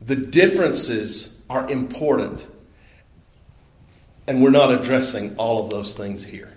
the 0.00 0.16
differences 0.16 1.44
are 1.48 1.70
important. 1.70 2.46
And 4.28 4.42
we're 4.42 4.50
not 4.50 4.72
addressing 4.72 5.36
all 5.36 5.64
of 5.64 5.70
those 5.70 5.94
things 5.94 6.26
here. 6.26 6.55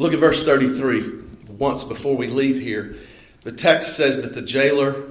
Look 0.00 0.14
at 0.14 0.18
verse 0.18 0.42
33 0.46 1.20
once 1.58 1.84
before 1.84 2.16
we 2.16 2.26
leave 2.26 2.58
here. 2.58 2.96
The 3.42 3.52
text 3.52 3.98
says 3.98 4.22
that 4.22 4.32
the 4.32 4.40
jailer 4.40 5.04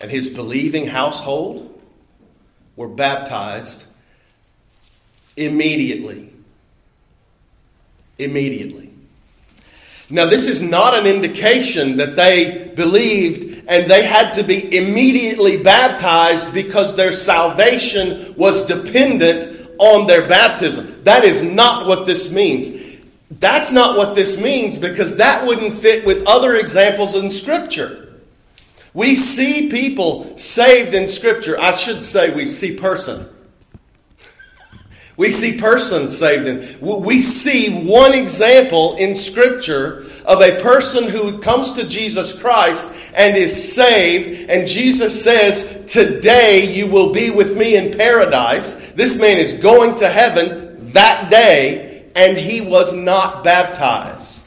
and 0.00 0.10
his 0.10 0.32
believing 0.32 0.86
household 0.86 1.78
were 2.74 2.88
baptized 2.88 3.92
immediately. 5.36 6.30
Immediately. 8.18 8.92
Now, 10.08 10.24
this 10.24 10.48
is 10.48 10.62
not 10.62 10.94
an 10.94 11.06
indication 11.06 11.98
that 11.98 12.16
they 12.16 12.72
believed 12.74 13.66
and 13.68 13.90
they 13.90 14.06
had 14.06 14.32
to 14.36 14.42
be 14.42 14.74
immediately 14.74 15.62
baptized 15.62 16.54
because 16.54 16.96
their 16.96 17.12
salvation 17.12 18.34
was 18.38 18.66
dependent 18.66 19.68
on 19.78 20.06
their 20.06 20.26
baptism. 20.26 21.02
That 21.04 21.24
is 21.24 21.42
not 21.42 21.86
what 21.86 22.06
this 22.06 22.32
means. 22.32 22.83
That's 23.30 23.72
not 23.72 23.96
what 23.96 24.14
this 24.14 24.40
means 24.40 24.78
because 24.78 25.16
that 25.16 25.46
wouldn't 25.46 25.72
fit 25.72 26.06
with 26.06 26.26
other 26.26 26.54
examples 26.56 27.16
in 27.16 27.30
Scripture. 27.30 28.20
We 28.92 29.16
see 29.16 29.70
people 29.70 30.36
saved 30.36 30.94
in 30.94 31.08
Scripture. 31.08 31.58
I 31.58 31.72
should 31.72 32.04
say 32.04 32.34
we 32.34 32.46
see 32.46 32.76
person. 32.78 33.28
We 35.16 35.30
see 35.30 35.60
person 35.60 36.08
saved 36.08 36.46
in. 36.46 36.80
We 36.80 37.22
see 37.22 37.86
one 37.86 38.14
example 38.14 38.96
in 38.96 39.14
Scripture 39.14 40.04
of 40.26 40.40
a 40.40 40.60
person 40.60 41.08
who 41.08 41.38
comes 41.38 41.74
to 41.74 41.88
Jesus 41.88 42.40
Christ 42.40 43.12
and 43.16 43.36
is 43.36 43.74
saved, 43.74 44.50
and 44.50 44.66
Jesus 44.66 45.22
says, 45.22 45.84
Today 45.92 46.68
you 46.72 46.88
will 46.88 47.12
be 47.12 47.30
with 47.30 47.56
me 47.56 47.76
in 47.76 47.96
paradise. 47.96 48.90
This 48.92 49.20
man 49.20 49.38
is 49.38 49.60
going 49.60 49.94
to 49.96 50.08
heaven 50.08 50.92
that 50.92 51.30
day 51.30 51.93
and 52.14 52.36
he 52.36 52.60
was 52.60 52.94
not 52.94 53.44
baptized. 53.44 54.44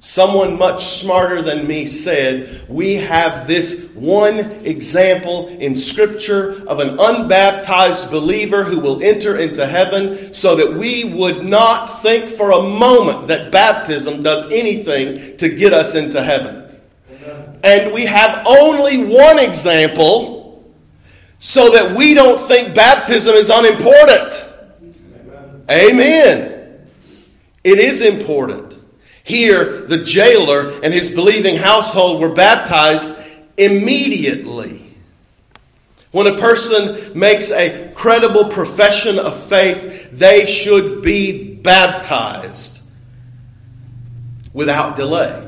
Someone 0.00 0.56
much 0.56 0.84
smarter 0.84 1.42
than 1.42 1.66
me 1.66 1.86
said, 1.86 2.64
We 2.68 2.94
have 2.94 3.48
this 3.48 3.94
one 3.94 4.38
example 4.64 5.48
in 5.48 5.74
Scripture 5.74 6.66
of 6.68 6.78
an 6.78 6.96
unbaptized 7.00 8.10
believer 8.10 8.62
who 8.62 8.80
will 8.80 9.02
enter 9.02 9.36
into 9.36 9.66
heaven 9.66 10.32
so 10.32 10.54
that 10.54 10.78
we 10.78 11.12
would 11.12 11.44
not 11.44 11.86
think 11.86 12.30
for 12.30 12.52
a 12.52 12.62
moment 12.62 13.26
that 13.28 13.50
baptism 13.50 14.22
does 14.22 14.50
anything 14.52 15.36
to 15.38 15.48
get 15.48 15.72
us 15.72 15.96
into 15.96 16.22
heaven. 16.22 16.64
And 17.64 17.92
we 17.92 18.06
have 18.06 18.46
only 18.46 19.04
one 19.04 19.40
example 19.40 20.64
so 21.40 21.70
that 21.72 21.96
we 21.96 22.14
don't 22.14 22.40
think 22.40 22.74
baptism 22.74 23.34
is 23.34 23.50
unimportant. 23.50 24.44
Amen. 25.70 26.57
It 27.64 27.78
is 27.78 28.02
important. 28.02 28.78
Here, 29.24 29.82
the 29.82 30.02
jailer 30.02 30.70
and 30.82 30.94
his 30.94 31.14
believing 31.14 31.56
household 31.56 32.20
were 32.20 32.34
baptized 32.34 33.22
immediately. 33.56 34.86
When 36.12 36.26
a 36.26 36.38
person 36.38 37.18
makes 37.18 37.50
a 37.52 37.92
credible 37.94 38.46
profession 38.46 39.18
of 39.18 39.38
faith, 39.38 40.10
they 40.12 40.46
should 40.46 41.02
be 41.02 41.56
baptized 41.56 42.88
without 44.54 44.96
delay. 44.96 45.46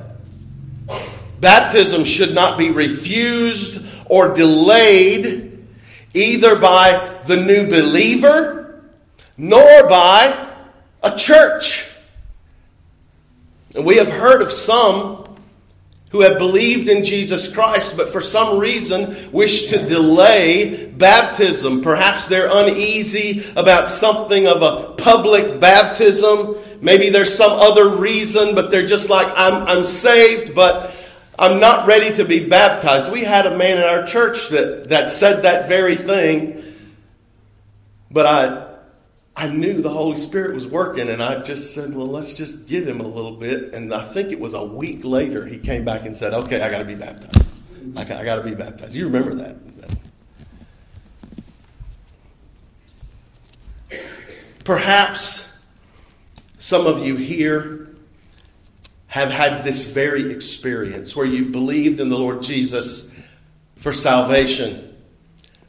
Baptism 1.40 2.04
should 2.04 2.34
not 2.34 2.58
be 2.58 2.70
refused 2.70 3.86
or 4.10 4.34
delayed 4.34 5.66
either 6.12 6.58
by 6.58 7.18
the 7.26 7.36
new 7.36 7.66
believer 7.66 8.84
nor 9.38 9.88
by 9.88 10.48
a 11.02 11.16
church. 11.16 11.79
And 13.74 13.84
we 13.84 13.96
have 13.96 14.10
heard 14.10 14.42
of 14.42 14.50
some 14.50 15.24
who 16.10 16.22
have 16.22 16.38
believed 16.38 16.88
in 16.88 17.04
Jesus 17.04 17.52
Christ, 17.52 17.96
but 17.96 18.10
for 18.10 18.20
some 18.20 18.58
reason 18.58 19.14
wish 19.30 19.70
to 19.70 19.86
delay 19.86 20.86
baptism. 20.86 21.82
Perhaps 21.82 22.26
they're 22.26 22.50
uneasy 22.50 23.44
about 23.56 23.88
something 23.88 24.48
of 24.48 24.62
a 24.62 24.94
public 24.94 25.60
baptism. 25.60 26.56
Maybe 26.80 27.10
there's 27.10 27.32
some 27.32 27.52
other 27.52 27.96
reason, 27.96 28.56
but 28.56 28.72
they're 28.72 28.86
just 28.86 29.08
like, 29.08 29.28
I'm, 29.36 29.62
I'm 29.68 29.84
saved, 29.84 30.52
but 30.54 30.96
I'm 31.38 31.60
not 31.60 31.86
ready 31.86 32.12
to 32.16 32.24
be 32.24 32.48
baptized. 32.48 33.12
We 33.12 33.22
had 33.22 33.46
a 33.46 33.56
man 33.56 33.78
in 33.78 33.84
our 33.84 34.04
church 34.04 34.48
that, 34.48 34.88
that 34.88 35.12
said 35.12 35.42
that 35.42 35.68
very 35.68 35.94
thing, 35.94 36.60
but 38.10 38.26
I, 38.26 38.69
I 39.40 39.48
knew 39.48 39.80
the 39.80 39.88
Holy 39.88 40.18
Spirit 40.18 40.52
was 40.52 40.66
working, 40.66 41.08
and 41.08 41.22
I 41.22 41.40
just 41.40 41.74
said, 41.74 41.94
Well, 41.94 42.06
let's 42.06 42.36
just 42.36 42.68
give 42.68 42.86
him 42.86 43.00
a 43.00 43.06
little 43.06 43.36
bit. 43.36 43.72
And 43.72 43.94
I 43.94 44.02
think 44.02 44.32
it 44.32 44.38
was 44.38 44.52
a 44.52 44.62
week 44.62 45.02
later 45.02 45.46
he 45.46 45.56
came 45.56 45.82
back 45.82 46.04
and 46.04 46.14
said, 46.14 46.34
Okay, 46.34 46.60
I 46.60 46.70
got 46.70 46.80
to 46.80 46.84
be 46.84 46.94
baptized. 46.94 47.48
I 47.96 48.04
got, 48.04 48.36
to 48.36 48.42
be 48.42 48.54
baptized. 48.54 48.94
You 48.94 49.06
remember 49.06 49.34
that. 49.36 49.56
Perhaps 54.66 55.64
some 56.58 56.86
of 56.86 57.06
you 57.06 57.16
here 57.16 57.96
have 59.06 59.30
had 59.30 59.64
this 59.64 59.94
very 59.94 60.30
experience 60.30 61.16
where 61.16 61.24
you've 61.24 61.50
believed 61.50 61.98
in 61.98 62.10
the 62.10 62.18
Lord 62.18 62.42
Jesus 62.42 63.18
for 63.76 63.94
salvation, 63.94 64.94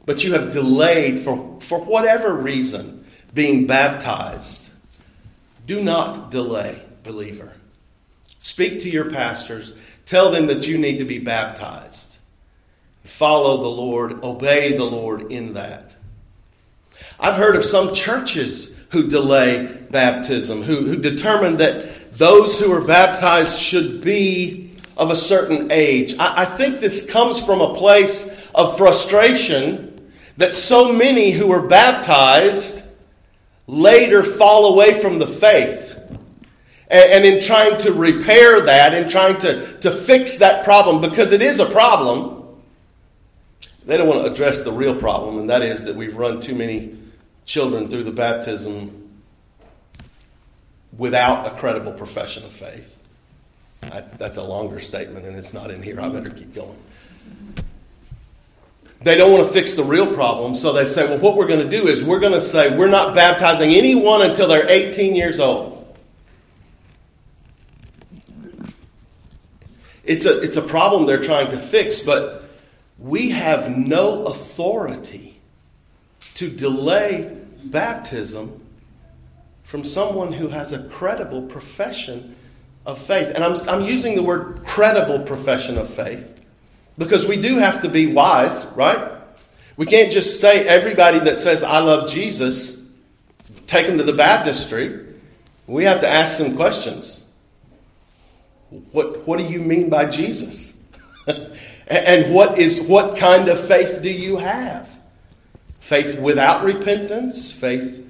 but 0.04 0.24
you 0.24 0.34
have 0.34 0.52
delayed 0.52 1.18
for, 1.18 1.58
for 1.62 1.80
whatever 1.86 2.34
reason 2.34 3.01
being 3.34 3.66
baptized. 3.66 4.70
Do 5.66 5.82
not 5.82 6.30
delay, 6.30 6.82
believer. 7.02 7.54
Speak 8.26 8.80
to 8.80 8.90
your 8.90 9.10
pastors. 9.10 9.76
Tell 10.04 10.30
them 10.30 10.46
that 10.46 10.66
you 10.66 10.76
need 10.78 10.98
to 10.98 11.04
be 11.04 11.18
baptized. 11.18 12.18
Follow 13.04 13.58
the 13.58 13.68
Lord, 13.68 14.22
obey 14.22 14.76
the 14.76 14.84
Lord 14.84 15.32
in 15.32 15.54
that. 15.54 15.94
I've 17.18 17.36
heard 17.36 17.56
of 17.56 17.64
some 17.64 17.94
churches 17.94 18.84
who 18.90 19.08
delay 19.08 19.66
baptism, 19.90 20.62
who, 20.62 20.82
who 20.82 20.96
determine 20.96 21.58
that 21.58 22.12
those 22.12 22.60
who 22.60 22.72
are 22.72 22.86
baptized 22.86 23.60
should 23.60 24.02
be 24.02 24.70
of 24.96 25.10
a 25.10 25.16
certain 25.16 25.72
age. 25.72 26.14
I, 26.18 26.42
I 26.42 26.44
think 26.44 26.80
this 26.80 27.10
comes 27.10 27.44
from 27.44 27.60
a 27.60 27.74
place 27.74 28.50
of 28.54 28.76
frustration 28.76 30.10
that 30.36 30.54
so 30.54 30.92
many 30.92 31.30
who 31.30 31.50
are 31.52 31.66
baptized 31.66 32.91
later 33.72 34.22
fall 34.22 34.74
away 34.74 34.92
from 34.92 35.18
the 35.18 35.26
faith. 35.26 35.98
And, 36.90 37.24
in 37.24 37.40
trying 37.40 37.78
to 37.78 37.92
repair 37.92 38.60
that, 38.60 38.92
and 38.92 39.10
trying 39.10 39.38
to, 39.38 39.78
to 39.78 39.90
fix 39.90 40.40
that 40.40 40.62
problem, 40.62 41.00
because 41.00 41.32
it 41.32 41.40
is 41.40 41.58
a 41.58 41.64
problem, 41.64 42.44
they 43.86 43.96
don't 43.96 44.06
want 44.06 44.26
to 44.26 44.30
address 44.30 44.62
the 44.62 44.72
real 44.72 44.94
problem, 44.94 45.38
and 45.38 45.48
that 45.48 45.62
is 45.62 45.86
that 45.86 45.96
we've 45.96 46.14
run 46.14 46.38
too 46.38 46.54
many 46.54 46.98
children 47.46 47.88
through 47.88 48.02
the 48.02 48.12
baptism 48.12 49.08
without 50.98 51.46
a 51.46 51.56
credible 51.58 51.92
profession 51.92 52.44
of 52.44 52.52
faith. 52.52 52.98
That's, 53.80 54.12
that's 54.12 54.36
a 54.36 54.44
longer 54.44 54.78
statement, 54.78 55.24
and 55.24 55.34
it's 55.34 55.54
not 55.54 55.70
in 55.70 55.82
here. 55.82 55.98
I 55.98 56.10
better 56.10 56.30
keep 56.30 56.54
going. 56.54 56.78
They 59.04 59.16
don't 59.16 59.32
want 59.32 59.46
to 59.46 59.52
fix 59.52 59.74
the 59.74 59.82
real 59.82 60.12
problem, 60.12 60.54
so 60.54 60.72
they 60.72 60.84
say, 60.84 61.06
well, 61.06 61.18
what 61.18 61.36
we're 61.36 61.48
going 61.48 61.68
to 61.68 61.68
do 61.68 61.88
is 61.88 62.04
we're 62.04 62.20
going 62.20 62.34
to 62.34 62.40
say 62.40 62.76
we're 62.76 62.88
not 62.88 63.14
baptizing 63.14 63.70
anyone 63.70 64.22
until 64.22 64.46
they're 64.46 64.68
18 64.68 65.16
years 65.16 65.40
old. 65.40 65.72
It's 70.04 70.26
a, 70.26 70.40
it's 70.42 70.56
a 70.56 70.62
problem 70.62 71.06
they're 71.06 71.22
trying 71.22 71.50
to 71.50 71.58
fix, 71.58 72.00
but 72.00 72.48
we 72.98 73.30
have 73.30 73.76
no 73.76 74.24
authority 74.24 75.40
to 76.34 76.48
delay 76.48 77.36
baptism 77.64 78.60
from 79.62 79.84
someone 79.84 80.32
who 80.32 80.48
has 80.48 80.72
a 80.72 80.88
credible 80.88 81.42
profession 81.42 82.36
of 82.84 82.98
faith. 82.98 83.32
And 83.34 83.42
I'm, 83.42 83.54
I'm 83.68 83.82
using 83.84 84.16
the 84.16 84.22
word 84.22 84.62
credible 84.64 85.20
profession 85.20 85.78
of 85.78 85.88
faith 85.88 86.41
because 86.98 87.26
we 87.26 87.40
do 87.40 87.58
have 87.58 87.82
to 87.82 87.88
be 87.88 88.12
wise, 88.12 88.64
right? 88.76 89.12
We 89.76 89.86
can't 89.86 90.12
just 90.12 90.40
say 90.40 90.66
everybody 90.66 91.18
that 91.20 91.38
says, 91.38 91.64
I 91.64 91.80
love 91.80 92.10
Jesus, 92.10 92.90
take 93.66 93.86
them 93.86 93.98
to 93.98 94.04
the 94.04 94.12
baptistry. 94.12 95.00
We 95.66 95.84
have 95.84 96.00
to 96.02 96.08
ask 96.08 96.36
some 96.36 96.56
questions. 96.56 97.24
What, 98.92 99.26
what 99.26 99.38
do 99.38 99.44
you 99.44 99.60
mean 99.60 99.90
by 99.90 100.06
Jesus? 100.06 100.82
and 101.86 102.34
what 102.34 102.58
is 102.58 102.86
what 102.86 103.16
kind 103.16 103.48
of 103.48 103.60
faith 103.60 104.00
do 104.02 104.12
you 104.12 104.38
have? 104.38 104.88
Faith 105.80 106.20
without 106.20 106.64
repentance, 106.64 107.52
faith 107.52 108.02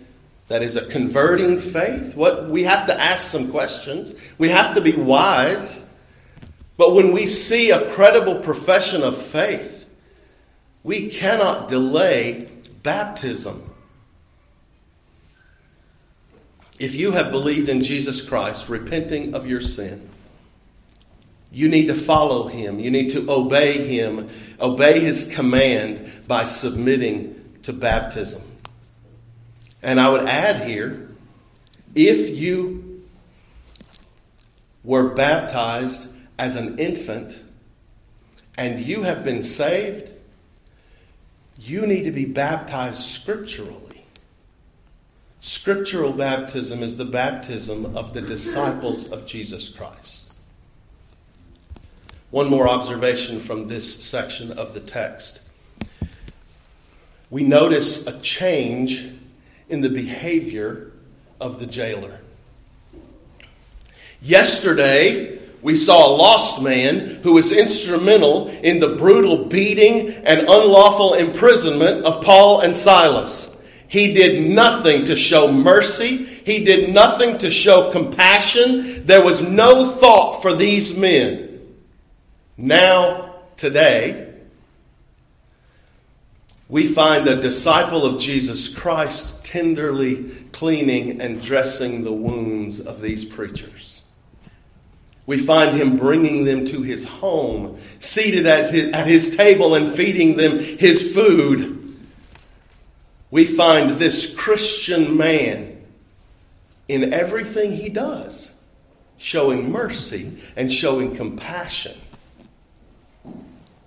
that 0.49 0.63
is 0.63 0.77
a 0.77 0.87
converting 0.87 1.59
faith. 1.59 2.17
What 2.17 2.49
we 2.49 2.65
have 2.65 2.87
to 2.87 3.01
ask 3.01 3.31
some 3.31 3.51
questions. 3.51 4.35
We 4.39 4.51
have 4.51 4.75
to 4.75 4.81
be 4.81 4.93
wise. 4.93 5.92
But 6.77 6.95
when 6.95 7.13
we 7.13 7.27
see 7.27 7.71
a 7.71 7.91
credible 7.91 8.37
profession 8.37 9.03
of 9.03 9.17
faith, 9.17 9.93
we 10.83 11.09
cannot 11.09 11.69
delay 11.69 12.49
baptism. 12.83 13.63
If 16.79 16.97
you 16.97 17.13
have 17.13 17.31
believed 17.31 17.69
in 17.69 17.83
Jesus 17.83 18.27
Christ, 18.27 18.69
repenting 18.69 19.35
of 19.35 19.47
your 19.47 19.61
sin, 19.61 20.09
you 21.53 21.69
need 21.69 21.87
to 21.89 21.95
follow 21.95 22.49
him. 22.49 22.81
You 22.81 22.91
need 22.91 23.11
to 23.11 23.31
obey 23.31 23.87
him, 23.87 24.29
obey 24.61 24.99
his 24.99 25.33
command 25.35 26.11
by 26.27 26.47
submitting 26.47 27.59
to 27.63 27.73
baptism. 27.73 28.43
And 29.83 30.01
I 30.01 30.09
would 30.09 30.27
add 30.27 30.63
here 30.67 31.09
if 31.95 32.37
you 32.37 33.03
were 34.83 35.11
baptized 35.15 36.12
as 36.39 36.57
an 36.57 36.79
infant 36.79 37.43
and 38.59 38.81
you 38.81 39.03
have 39.03 39.25
been 39.25 39.43
saved, 39.43 40.11
you 41.59 41.87
need 41.87 42.05
to 42.05 42.13
be 42.13 42.25
baptized 42.25 43.01
scripturally. 43.01 44.05
Scriptural 45.41 46.13
baptism 46.13 46.83
is 46.83 46.97
the 46.97 47.05
baptism 47.05 47.97
of 47.97 48.13
the 48.13 48.21
disciples 48.21 49.11
of 49.11 49.27
Jesus 49.27 49.69
Christ. 49.69 50.33
One 52.31 52.49
more 52.49 52.69
observation 52.69 53.41
from 53.41 53.67
this 53.67 54.03
section 54.03 54.53
of 54.53 54.73
the 54.73 54.81
text. 54.81 55.49
We 57.29 57.43
notice 57.43 58.07
a 58.07 58.21
change 58.21 59.11
in 59.69 59.81
the 59.81 59.91
behavior 59.91 60.93
of 61.41 61.59
the 61.59 61.67
jailer. 61.67 62.21
Yesterday, 64.21 65.42
we 65.63 65.77
saw 65.77 66.09
a 66.09 66.17
lost 66.17 66.63
man 66.63 66.99
who 67.23 67.35
was 67.35 67.53
instrumental 67.53 68.49
in 68.49 68.81
the 68.81 68.97
brutal 68.97 69.45
beating 69.45 70.11
and 70.25 70.41
unlawful 70.41 71.15
imprisonment 71.15 72.05
of 72.05 72.25
Paul 72.25 72.61
and 72.61 72.77
Silas. 72.77 73.49
He 73.87 74.13
did 74.13 74.51
nothing 74.51 75.05
to 75.05 75.15
show 75.15 75.53
mercy. 75.53 76.25
He 76.25 76.65
did 76.65 76.93
nothing 76.93 77.39
to 77.39 77.51
show 77.51 77.93
compassion. 77.93 79.07
There 79.07 79.25
was 79.25 79.49
no 79.49 79.85
thought 79.85 80.43
for 80.43 80.55
these 80.55 80.97
men. 80.97 81.61
Now, 82.57 83.37
today, 83.57 84.33
we 86.69 86.87
find 86.87 87.29
a 87.29 87.41
disciple 87.41 88.07
of 88.07 88.19
Jesus 88.19 88.75
Christ 88.75 89.45
tenderly 89.45 90.31
cleaning 90.53 91.21
and 91.21 91.43
dressing 91.43 92.03
the 92.03 92.13
wounds 92.15 92.81
of 92.81 93.03
these 93.03 93.27
preachers. 93.27 93.92
We 95.27 95.39
find 95.39 95.77
him 95.77 95.97
bringing 95.97 96.45
them 96.45 96.65
to 96.67 96.83
his 96.83 97.07
home, 97.07 97.77
seated 98.01 98.45
his, 98.45 98.75
at 98.93 99.07
his 99.07 99.37
table 99.37 99.75
and 99.75 99.89
feeding 99.89 100.37
them 100.37 100.59
his 100.59 101.15
food. 101.15 101.79
We 103.31 103.45
find 103.45 103.91
this 103.91 104.37
Christian 104.37 105.17
man 105.17 105.83
in 106.89 107.13
everything 107.13 107.73
he 107.73 107.89
does, 107.89 108.61
showing 109.17 109.71
mercy 109.71 110.39
and 110.57 110.71
showing 110.71 111.15
compassion. 111.15 111.97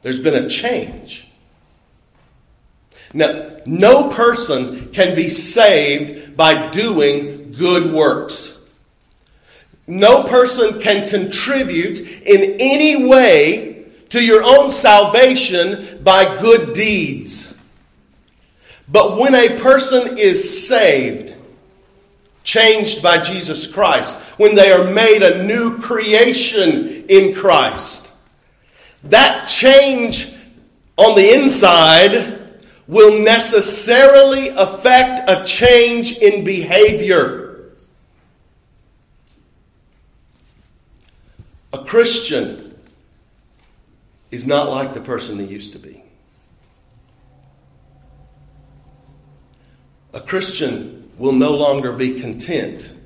There's 0.02 0.22
been 0.22 0.36
a 0.36 0.50
change. 0.50 1.28
Now, 3.14 3.58
no 3.66 4.10
person 4.10 4.92
can 4.92 5.16
be 5.16 5.30
saved 5.30 6.36
by 6.36 6.70
doing 6.72 7.52
good 7.52 7.94
works. 7.94 8.55
No 9.88 10.24
person 10.24 10.80
can 10.80 11.08
contribute 11.10 12.00
in 12.24 12.58
any 12.60 13.08
way 13.08 13.86
to 14.10 14.24
your 14.24 14.44
own 14.44 14.70
salvation 14.70 16.04
by 16.04 16.40
good 16.42 16.74
deeds. 16.74 17.52
But 18.88 19.18
when 19.18 19.36
a 19.36 19.60
person 19.60 20.18
is 20.18 20.68
saved, 20.68 21.34
changed 22.44 23.02
by 23.02 23.18
Jesus 23.18 23.72
Christ, 23.72 24.40
when 24.40 24.56
they 24.56 24.72
are 24.72 24.92
made 24.92 25.22
a 25.22 25.44
new 25.44 25.80
creation 25.80 27.06
in 27.10 27.34
Christ, 27.34 28.16
that 29.04 29.48
change 29.48 30.34
on 30.98 31.16
the 31.16 31.34
inside 31.34 32.60
will 32.88 33.24
necessarily 33.24 34.50
affect 34.50 35.30
a 35.30 35.44
change 35.44 36.20
in 36.20 36.46
behavior. 36.46 37.45
A 41.76 41.84
Christian 41.84 42.74
is 44.32 44.48
not 44.48 44.70
like 44.70 44.94
the 44.94 45.02
person 45.02 45.38
they 45.38 45.44
used 45.44 45.74
to 45.74 45.80
be. 45.80 46.02
A 50.14 50.22
Christian 50.22 51.12
will 51.18 51.34
no 51.34 51.54
longer 51.54 51.92
be 51.92 52.22
content 52.22 52.98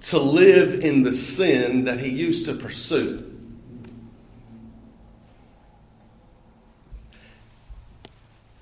to 0.00 0.18
live 0.18 0.80
in 0.80 1.04
the 1.04 1.12
sin 1.12 1.84
that 1.84 2.00
he 2.00 2.10
used 2.10 2.46
to 2.46 2.54
pursue. 2.54 3.32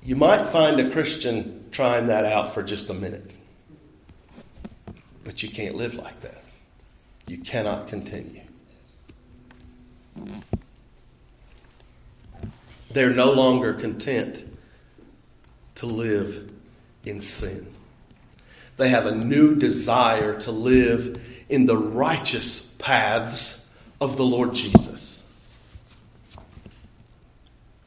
You 0.03 0.17
might 0.17 0.45
find 0.45 0.79
a 0.79 0.91
Christian 0.91 1.71
trying 1.71 2.09
that 2.09 2.27
out 2.27 2.51
for 2.53 2.63
just 2.63 2.91
a 2.91 2.95
minute, 2.95 3.39
but 5.25 5.43
you 5.43 5.49
can't 5.49 5.75
live 5.75 5.95
like 5.95 6.21
that. 6.21 6.43
You 7.27 7.39
cannot 7.39 7.89
continue. 7.89 8.44
They're 12.91 13.11
no 13.11 13.33
longer 13.33 13.75
content 13.75 14.45
to 15.77 15.87
live 15.87 16.53
in 17.05 17.21
sin. 17.21 17.67
They 18.77 18.89
have 18.89 19.07
a 19.07 19.15
new 19.15 19.57
desire 19.57 20.39
to 20.41 20.51
live 20.51 21.45
in 21.49 21.67
the 21.67 21.77
righteous 21.77 22.75
paths 22.79 23.73
of 24.01 24.17
the 24.17 24.25
Lord 24.25 24.55
Jesus. 24.55 25.15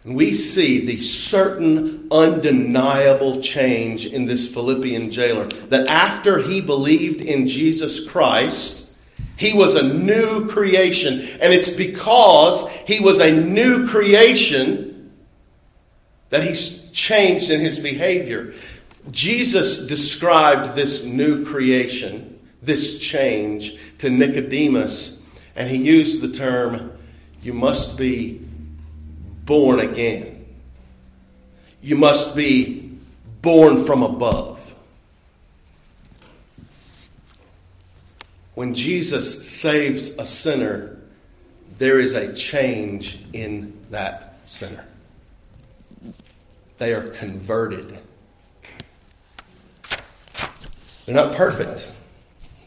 And 0.04 0.16
we 0.16 0.34
see 0.34 0.86
the 0.86 1.02
certain, 1.02 2.08
undeniable 2.12 3.42
change 3.42 4.06
in 4.06 4.26
this 4.26 4.54
Philippian 4.54 5.12
jailer 5.12 5.48
that 5.68 5.90
after 5.90 6.40
he 6.40 6.62
believed 6.62 7.20
in 7.22 7.46
Jesus 7.46 8.10
Christ, 8.10 8.87
he 9.38 9.54
was 9.54 9.76
a 9.76 9.84
new 9.84 10.48
creation. 10.50 11.14
And 11.42 11.54
it's 11.54 11.76
because 11.76 12.70
he 12.82 13.00
was 13.00 13.20
a 13.20 13.32
new 13.32 13.88
creation 13.88 15.12
that 16.30 16.44
he's 16.44 16.92
changed 16.92 17.50
in 17.50 17.62
his 17.62 17.80
behavior. 17.80 18.54
Jesus 19.12 19.86
described 19.88 20.76
this 20.76 21.06
new 21.06 21.46
creation, 21.46 22.40
this 22.62 23.00
change, 23.00 23.78
to 24.00 24.10
Nicodemus, 24.10 25.24
and 25.56 25.70
he 25.70 25.78
used 25.78 26.22
the 26.22 26.32
term, 26.32 26.92
you 27.42 27.54
must 27.54 27.98
be 27.98 28.42
born 29.46 29.80
again. 29.80 30.46
You 31.82 31.96
must 31.96 32.36
be 32.36 32.92
born 33.42 33.78
from 33.78 34.04
above. 34.04 34.67
When 38.58 38.74
Jesus 38.74 39.48
saves 39.48 40.18
a 40.18 40.26
sinner, 40.26 40.98
there 41.78 42.00
is 42.00 42.16
a 42.16 42.34
change 42.34 43.24
in 43.32 43.78
that 43.92 44.40
sinner. 44.50 44.84
They 46.80 46.92
are 46.92 47.04
converted. 47.10 48.00
They're 51.06 51.14
not 51.14 51.36
perfect, 51.36 51.92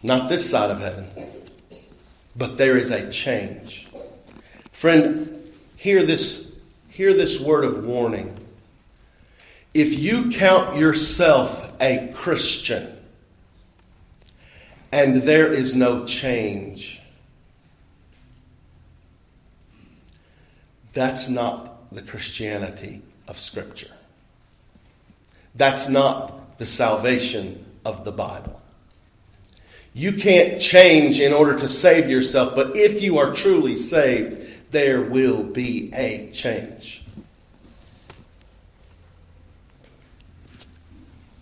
not 0.04 0.28
this 0.28 0.48
side 0.48 0.70
of 0.70 0.78
heaven, 0.78 1.06
but 2.36 2.56
there 2.56 2.78
is 2.78 2.92
a 2.92 3.10
change. 3.10 3.88
Friend, 4.70 5.42
hear 5.76 6.04
this, 6.04 6.56
hear 6.88 7.12
this 7.12 7.40
word 7.40 7.64
of 7.64 7.84
warning. 7.84 8.38
If 9.74 9.98
you 9.98 10.30
count 10.30 10.76
yourself 10.76 11.76
a 11.80 12.12
Christian, 12.14 12.96
and 14.92 15.18
there 15.18 15.52
is 15.52 15.74
no 15.74 16.04
change. 16.04 17.00
That's 20.92 21.28
not 21.28 21.92
the 21.92 22.02
Christianity 22.02 23.02
of 23.28 23.38
Scripture. 23.38 23.94
That's 25.54 25.88
not 25.88 26.58
the 26.58 26.66
salvation 26.66 27.64
of 27.84 28.04
the 28.04 28.12
Bible. 28.12 28.60
You 29.92 30.12
can't 30.12 30.60
change 30.60 31.20
in 31.20 31.32
order 31.32 31.56
to 31.58 31.68
save 31.68 32.08
yourself, 32.08 32.54
but 32.54 32.76
if 32.76 33.02
you 33.02 33.18
are 33.18 33.32
truly 33.34 33.76
saved, 33.76 34.70
there 34.70 35.02
will 35.02 35.42
be 35.42 35.90
a 35.94 36.30
change. 36.32 37.04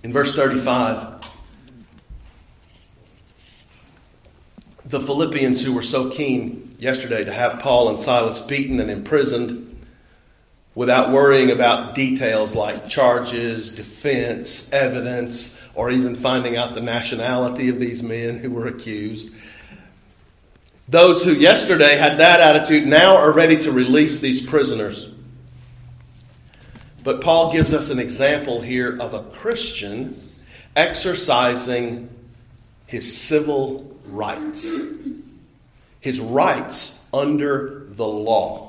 In 0.03 0.13
verse 0.13 0.35
35, 0.35 1.19
the 4.89 5.01
Philippians 5.01 5.63
who 5.63 5.75
were 5.75 5.83
so 5.83 6.09
keen 6.09 6.75
yesterday 6.79 7.23
to 7.23 7.33
have 7.33 7.61
Paul 7.61 7.91
and 7.91 8.01
Silas 8.01 8.41
beaten 8.41 8.81
and 8.81 8.91
imprisoned 8.91 9.65
without 10.75 11.13
worrying 11.13 11.51
about 11.51 11.95
details 11.95 12.57
like 12.57 12.89
charges, 12.89 13.75
defense, 13.75 14.73
evidence, 14.73 15.69
or 15.75 15.91
even 15.91 16.15
finding 16.15 16.57
out 16.57 16.75
the 16.75 16.81
nationality 16.81 17.69
of 17.69 17.79
these 17.79 18.03
men 18.03 18.39
who 18.39 18.51
were 18.51 18.67
accused. 18.67 19.37
Those 20.89 21.23
who 21.23 21.33
yesterday 21.33 21.97
had 21.97 22.19
that 22.19 22.41
attitude 22.41 22.87
now 22.87 23.17
are 23.17 23.33
ready 23.33 23.59
to 23.59 23.73
release 23.73 24.21
these 24.21 24.45
prisoners. 24.45 25.15
But 27.05 27.21
Paul 27.21 27.53
gives 27.53 27.75
us 27.75 27.91
an 27.91 27.99
example 27.99 28.63
here 28.63 28.97
of 28.99 29.13
a 29.13 29.23
Christian 29.25 30.19
exercising 30.75 32.09
his 32.87 33.15
civil 33.15 33.88
rights, 34.09 34.79
his 36.01 36.21
rights 36.21 37.07
under 37.13 37.85
the 37.89 38.07
law. 38.07 38.69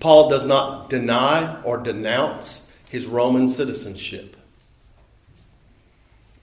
Paul 0.00 0.28
does 0.28 0.46
not 0.46 0.88
deny 0.88 1.60
or 1.62 1.78
denounce 1.78 2.72
his 2.88 3.06
Roman 3.06 3.48
citizenship. 3.48 4.36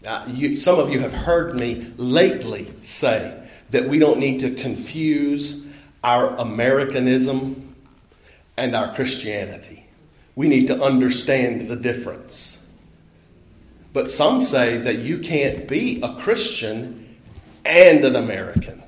Now, 0.03 0.25
you, 0.27 0.55
some 0.55 0.77
of 0.77 0.91
you 0.91 0.99
have 0.99 1.13
heard 1.13 1.55
me 1.55 1.91
lately 1.97 2.71
say 2.81 3.47
that 3.71 3.86
we 3.86 3.97
don't 3.97 4.19
need 4.19 4.41
to 4.41 4.51
confuse 4.51 5.65
our 6.03 6.36
Americanism 6.36 7.75
and 8.57 8.75
our 8.75 8.93
Christianity. 8.93 9.88
We 10.36 10.47
need 10.47 10.67
to 10.67 10.79
understand 10.79 11.69
the 11.69 11.75
difference. 11.75 12.64
But 13.95 14.11
some 14.11 14.41
say 14.41 14.77
that 14.79 14.99
you 14.99 15.19
can't 15.19 15.69
be 15.69 16.01
a 16.03 16.15
Christian 16.15 17.15
and 17.63 18.03
an 18.03 18.17
American. 18.17 18.83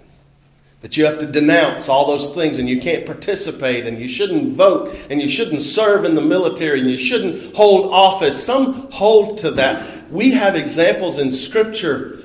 That 0.82 0.98
you 0.98 1.06
have 1.06 1.20
to 1.20 1.26
denounce 1.26 1.88
all 1.88 2.08
those 2.08 2.36
things 2.36 2.60
and 2.60 2.68
you 2.68 2.82
can't 2.82 3.06
participate 3.06 3.86
and 3.86 4.00
you 4.00 4.10
shouldn't 4.10 4.50
vote 4.50 5.08
and 5.10 5.22
you 5.22 5.30
shouldn't 5.30 5.62
serve 5.62 6.04
in 6.04 6.16
the 6.16 6.22
military 6.22 6.82
and 6.82 6.90
you 6.90 6.98
shouldn't 6.98 7.56
hold 7.56 7.94
office. 7.94 8.46
Some 8.46 8.92
hold 8.92 9.38
to 9.38 9.52
that. 9.52 10.12
We 10.12 10.32
have 10.32 10.58
examples 10.58 11.18
in 11.18 11.32
Scripture 11.32 12.22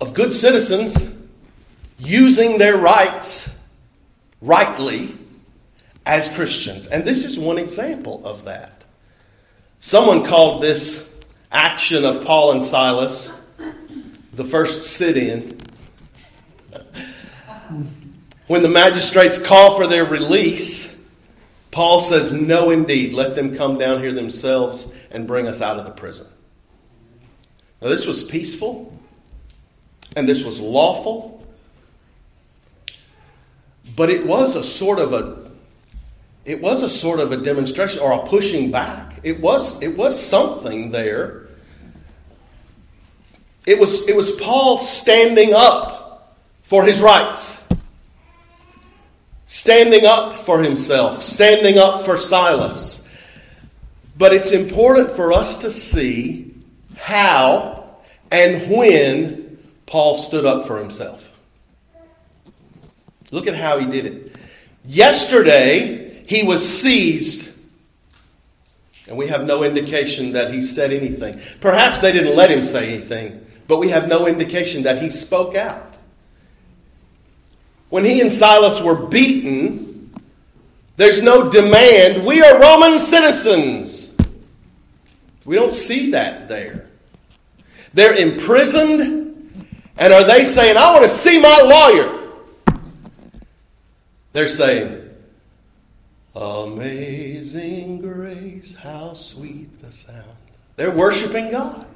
of 0.00 0.14
good 0.14 0.32
citizens 0.32 1.28
using 1.98 2.56
their 2.56 2.78
rights 2.78 3.68
rightly 4.40 5.10
as 6.06 6.34
Christians. 6.34 6.86
And 6.86 7.04
this 7.04 7.26
is 7.26 7.38
one 7.38 7.58
example 7.58 8.26
of 8.26 8.46
that. 8.46 8.82
Someone 9.78 10.24
called 10.24 10.62
this 10.62 11.09
action 11.50 12.04
of 12.04 12.24
Paul 12.24 12.52
and 12.52 12.64
Silas, 12.64 13.36
the 14.32 14.44
first 14.44 14.96
sit 14.96 15.16
in, 15.16 15.58
when 18.46 18.62
the 18.62 18.68
magistrates 18.68 19.44
call 19.44 19.76
for 19.76 19.86
their 19.86 20.04
release, 20.04 21.08
Paul 21.70 22.00
says, 22.00 22.32
No, 22.32 22.70
indeed, 22.70 23.14
let 23.14 23.34
them 23.34 23.54
come 23.54 23.78
down 23.78 24.00
here 24.00 24.12
themselves 24.12 24.92
and 25.10 25.26
bring 25.26 25.46
us 25.46 25.62
out 25.62 25.78
of 25.78 25.84
the 25.84 25.92
prison. 25.92 26.26
Now, 27.80 27.88
this 27.88 28.06
was 28.06 28.24
peaceful 28.24 28.98
and 30.16 30.28
this 30.28 30.44
was 30.44 30.60
lawful, 30.60 31.46
but 33.96 34.10
it 34.10 34.26
was 34.26 34.56
a 34.56 34.64
sort 34.64 34.98
of 34.98 35.12
a 35.12 35.50
it 36.44 36.60
was 36.60 36.82
a 36.82 36.90
sort 36.90 37.20
of 37.20 37.32
a 37.32 37.36
demonstration 37.36 38.00
or 38.02 38.12
a 38.12 38.26
pushing 38.26 38.70
back. 38.70 39.20
It 39.22 39.40
was, 39.40 39.82
it 39.82 39.96
was 39.96 40.20
something 40.20 40.90
there. 40.90 41.39
It 43.70 43.78
was, 43.78 44.08
it 44.08 44.16
was 44.16 44.32
Paul 44.32 44.78
standing 44.78 45.52
up 45.54 46.36
for 46.62 46.82
his 46.82 47.00
rights, 47.00 47.68
standing 49.46 50.04
up 50.04 50.34
for 50.34 50.60
himself, 50.60 51.22
standing 51.22 51.78
up 51.78 52.02
for 52.02 52.18
Silas. 52.18 53.06
But 54.18 54.32
it's 54.32 54.50
important 54.50 55.12
for 55.12 55.32
us 55.32 55.60
to 55.60 55.70
see 55.70 56.52
how 56.96 57.94
and 58.32 58.68
when 58.76 59.58
Paul 59.86 60.16
stood 60.16 60.44
up 60.44 60.66
for 60.66 60.78
himself. 60.78 61.38
Look 63.30 63.46
at 63.46 63.54
how 63.54 63.78
he 63.78 63.86
did 63.86 64.04
it. 64.04 64.36
Yesterday, 64.84 66.24
he 66.26 66.42
was 66.42 66.68
seized. 66.68 67.56
And 69.06 69.16
we 69.16 69.28
have 69.28 69.46
no 69.46 69.62
indication 69.62 70.32
that 70.32 70.52
he 70.52 70.64
said 70.64 70.92
anything. 70.92 71.40
Perhaps 71.60 72.00
they 72.00 72.10
didn't 72.10 72.36
let 72.36 72.50
him 72.50 72.64
say 72.64 72.88
anything, 72.88 73.46
but 73.70 73.78
we 73.78 73.90
have 73.90 74.08
no 74.08 74.26
indication 74.26 74.82
that 74.82 75.00
he 75.00 75.10
spoke 75.10 75.54
out. 75.54 75.96
When 77.88 78.04
he 78.04 78.20
and 78.20 78.32
Silas 78.32 78.82
were 78.82 79.06
beaten, 79.06 80.12
there's 80.96 81.22
no 81.22 81.48
demand. 81.48 82.26
We 82.26 82.42
are 82.42 82.60
Roman 82.60 82.98
citizens. 82.98 84.18
We 85.46 85.54
don't 85.54 85.72
see 85.72 86.10
that 86.10 86.48
there. 86.48 86.88
They're 87.94 88.14
imprisoned, 88.14 89.00
and 89.96 90.12
are 90.12 90.24
they 90.24 90.44
saying, 90.44 90.76
I 90.76 90.92
want 90.92 91.04
to 91.04 91.08
see 91.08 91.40
my 91.40 91.60
lawyer? 91.62 92.80
They're 94.32 94.48
saying, 94.48 95.00
Amazing 96.34 98.00
grace, 98.00 98.74
how 98.74 99.14
sweet 99.14 99.80
the 99.80 99.92
sound. 99.92 100.36
They're 100.74 100.90
worshiping 100.90 101.52
God. 101.52 101.86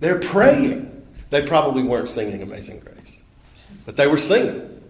They're 0.00 0.20
praying. 0.20 0.91
They 1.32 1.46
probably 1.46 1.82
weren't 1.82 2.10
singing 2.10 2.42
Amazing 2.42 2.80
Grace, 2.80 3.22
but 3.86 3.96
they 3.96 4.06
were 4.06 4.18
singing. 4.18 4.82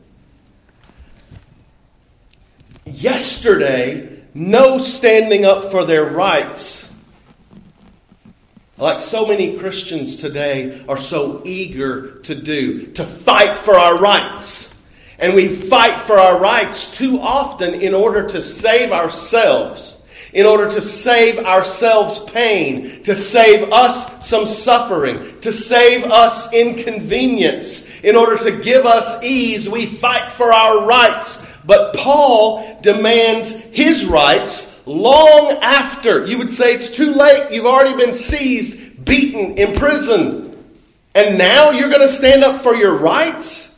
Yesterday, 2.84 4.24
no 4.34 4.78
standing 4.78 5.44
up 5.44 5.62
for 5.62 5.84
their 5.84 6.04
rights. 6.04 7.06
Like 8.76 8.98
so 8.98 9.24
many 9.24 9.56
Christians 9.56 10.20
today 10.20 10.84
are 10.88 10.96
so 10.96 11.42
eager 11.44 12.18
to 12.22 12.34
do, 12.34 12.90
to 12.94 13.04
fight 13.04 13.56
for 13.56 13.74
our 13.76 14.00
rights. 14.00 14.90
And 15.20 15.34
we 15.34 15.46
fight 15.46 15.94
for 15.94 16.18
our 16.18 16.40
rights 16.40 16.98
too 16.98 17.20
often 17.20 17.74
in 17.74 17.94
order 17.94 18.26
to 18.26 18.42
save 18.42 18.90
ourselves, 18.90 20.01
in 20.32 20.46
order 20.46 20.70
to 20.70 20.80
save 20.80 21.38
ourselves 21.44 22.24
pain, 22.30 22.84
to 23.02 23.14
save 23.14 23.70
us 23.70 24.26
some 24.26 24.46
suffering, 24.46 25.18
to 25.40 25.52
save 25.52 26.04
us 26.04 26.52
inconvenience, 26.54 28.02
in 28.02 28.16
order 28.16 28.38
to 28.38 28.62
give 28.62 28.86
us 28.86 29.22
ease. 29.22 29.68
We 29.68 29.86
fight 29.86 30.30
for 30.30 30.52
our 30.52 30.86
rights. 30.86 31.58
But 31.64 31.94
Paul 31.96 32.80
demands 32.82 33.70
his 33.72 34.06
rights 34.06 34.84
long 34.86 35.58
after. 35.62 36.26
You 36.26 36.38
would 36.38 36.50
say 36.50 36.72
it's 36.72 36.96
too 36.96 37.12
late. 37.12 37.52
You've 37.52 37.66
already 37.66 37.96
been 37.96 38.14
seized, 38.14 39.04
beaten, 39.04 39.56
imprisoned. 39.58 40.56
And 41.14 41.38
now 41.38 41.70
you're 41.70 41.90
going 41.90 42.00
to 42.00 42.08
stand 42.08 42.42
up 42.42 42.60
for 42.60 42.74
your 42.74 42.96
rights? 42.96 43.71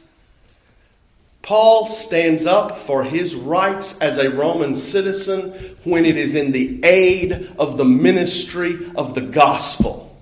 Paul 1.45 1.85
stands 1.85 2.47
up 2.47 2.79
for 2.79 3.05
his 3.05 3.35
rights 3.35 4.01
as 4.01 4.17
a 4.17 4.31
Roman 4.31 4.75
citizen 4.75 5.51
when 5.85 6.07
it 6.07 6.17
is 6.17 6.35
in 6.35 6.53
the 6.53 6.83
aid 6.83 7.51
of 7.59 7.77
the 7.77 7.85
ministry 7.85 8.79
of 8.97 9.15
the 9.15 9.21
gospel. 9.21 10.19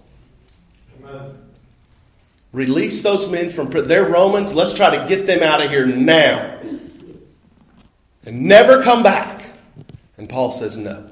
Amen. 0.98 1.38
Release 2.52 3.04
those 3.04 3.30
men 3.30 3.50
from 3.50 3.70
prison. 3.70 3.88
They're 3.88 4.08
Romans. 4.08 4.56
Let's 4.56 4.74
try 4.74 4.96
to 4.96 5.08
get 5.08 5.28
them 5.28 5.44
out 5.44 5.64
of 5.64 5.70
here 5.70 5.86
now. 5.86 6.58
And 8.26 8.42
never 8.42 8.82
come 8.82 9.04
back. 9.04 9.44
And 10.16 10.28
Paul 10.28 10.50
says 10.50 10.76
no. 10.76 11.08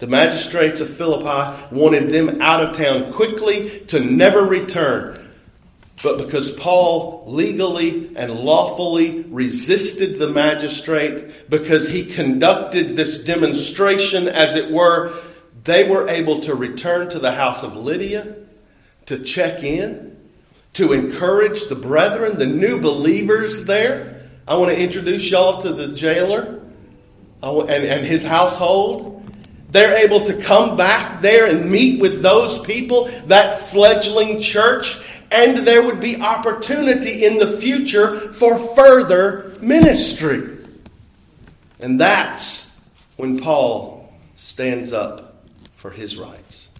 The 0.00 0.06
magistrates 0.06 0.82
of 0.82 0.90
Philippi 0.90 1.74
wanted 1.74 2.10
them 2.10 2.42
out 2.42 2.60
of 2.60 2.76
town 2.76 3.10
quickly 3.10 3.80
to 3.86 4.00
never 4.00 4.42
return. 4.42 5.23
But 6.04 6.18
because 6.18 6.54
Paul 6.54 7.24
legally 7.26 8.14
and 8.14 8.30
lawfully 8.30 9.22
resisted 9.22 10.18
the 10.18 10.28
magistrate, 10.28 11.48
because 11.48 11.88
he 11.88 12.04
conducted 12.04 12.90
this 12.90 13.24
demonstration, 13.24 14.28
as 14.28 14.54
it 14.54 14.70
were, 14.70 15.14
they 15.64 15.88
were 15.88 16.06
able 16.10 16.40
to 16.40 16.54
return 16.54 17.08
to 17.08 17.18
the 17.18 17.32
house 17.32 17.64
of 17.64 17.74
Lydia 17.74 18.36
to 19.06 19.18
check 19.18 19.64
in, 19.64 20.14
to 20.74 20.92
encourage 20.92 21.68
the 21.68 21.74
brethren, 21.74 22.38
the 22.38 22.44
new 22.44 22.82
believers 22.82 23.64
there. 23.64 24.20
I 24.46 24.56
want 24.56 24.72
to 24.72 24.78
introduce 24.78 25.30
y'all 25.30 25.62
to 25.62 25.72
the 25.72 25.94
jailer 25.94 26.60
and, 27.42 27.70
and 27.70 28.04
his 28.04 28.26
household. 28.26 29.26
They're 29.70 30.04
able 30.04 30.20
to 30.20 30.42
come 30.42 30.76
back 30.76 31.22
there 31.22 31.46
and 31.46 31.70
meet 31.70 32.00
with 32.00 32.20
those 32.20 32.60
people, 32.60 33.06
that 33.26 33.54
fledgling 33.54 34.40
church, 34.40 35.13
and 35.30 35.58
there 35.58 35.82
would 35.82 36.00
be 36.00 36.20
opportunity 36.20 37.24
in 37.24 37.38
the 37.38 37.46
future 37.46 38.16
for 38.16 38.56
further 38.56 39.52
ministry. 39.60 40.56
And 41.80 42.00
that's 42.00 42.80
when 43.16 43.38
Paul 43.40 44.12
stands 44.34 44.92
up 44.92 45.44
for 45.76 45.90
his 45.90 46.16
rights. 46.16 46.70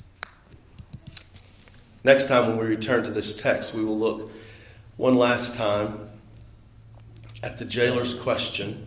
Next 2.05 2.29
time, 2.29 2.49
when 2.49 2.59
we 2.59 2.67
return 2.67 3.05
to 3.05 3.11
this 3.11 3.41
text, 3.41 3.75
we 3.75 3.85
will 3.85 3.99
look 3.99 4.31
one 4.97 5.17
last 5.17 5.57
time 5.57 6.11
at 7.43 7.59
the 7.59 7.65
jailer's 7.65 8.15
question 8.15 8.87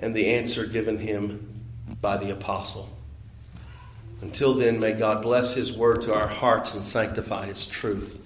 and 0.00 0.14
the 0.14 0.32
answer 0.34 0.66
given 0.66 0.98
him 0.98 1.60
by 2.00 2.16
the 2.16 2.30
apostle. 2.30 2.88
Until 4.20 4.54
then, 4.54 4.80
may 4.80 4.92
God 4.92 5.22
bless 5.22 5.54
his 5.54 5.72
word 5.72 6.02
to 6.02 6.14
our 6.14 6.28
hearts 6.28 6.74
and 6.74 6.84
sanctify 6.84 7.46
his 7.46 7.66
truth. 7.66 8.21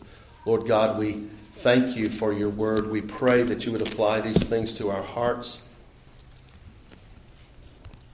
Lord 0.46 0.64
God, 0.64 0.96
we 0.96 1.12
thank 1.54 1.96
you 1.96 2.08
for 2.08 2.32
your 2.32 2.48
word. 2.48 2.88
We 2.88 3.02
pray 3.02 3.42
that 3.42 3.66
you 3.66 3.72
would 3.72 3.82
apply 3.82 4.20
these 4.20 4.48
things 4.48 4.72
to 4.74 4.90
our 4.90 5.02
hearts. 5.02 5.68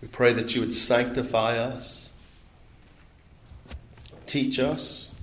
We 0.01 0.09
pray 0.09 0.33
that 0.33 0.55
you 0.55 0.63
would 0.63 0.75
sanctify 0.75 1.59
us, 1.59 2.17
teach 4.25 4.59
us. 4.59 5.21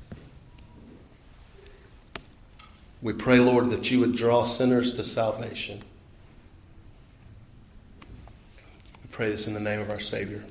We 3.01 3.13
pray, 3.13 3.39
Lord, 3.39 3.71
that 3.71 3.89
you 3.89 4.01
would 4.01 4.15
draw 4.15 4.43
sinners 4.43 4.93
to 4.93 5.03
salvation. 5.03 5.81
We 9.01 9.09
pray 9.09 9.29
this 9.29 9.47
in 9.47 9.55
the 9.55 9.59
name 9.59 9.79
of 9.79 9.89
our 9.89 9.99
Savior. 9.99 10.43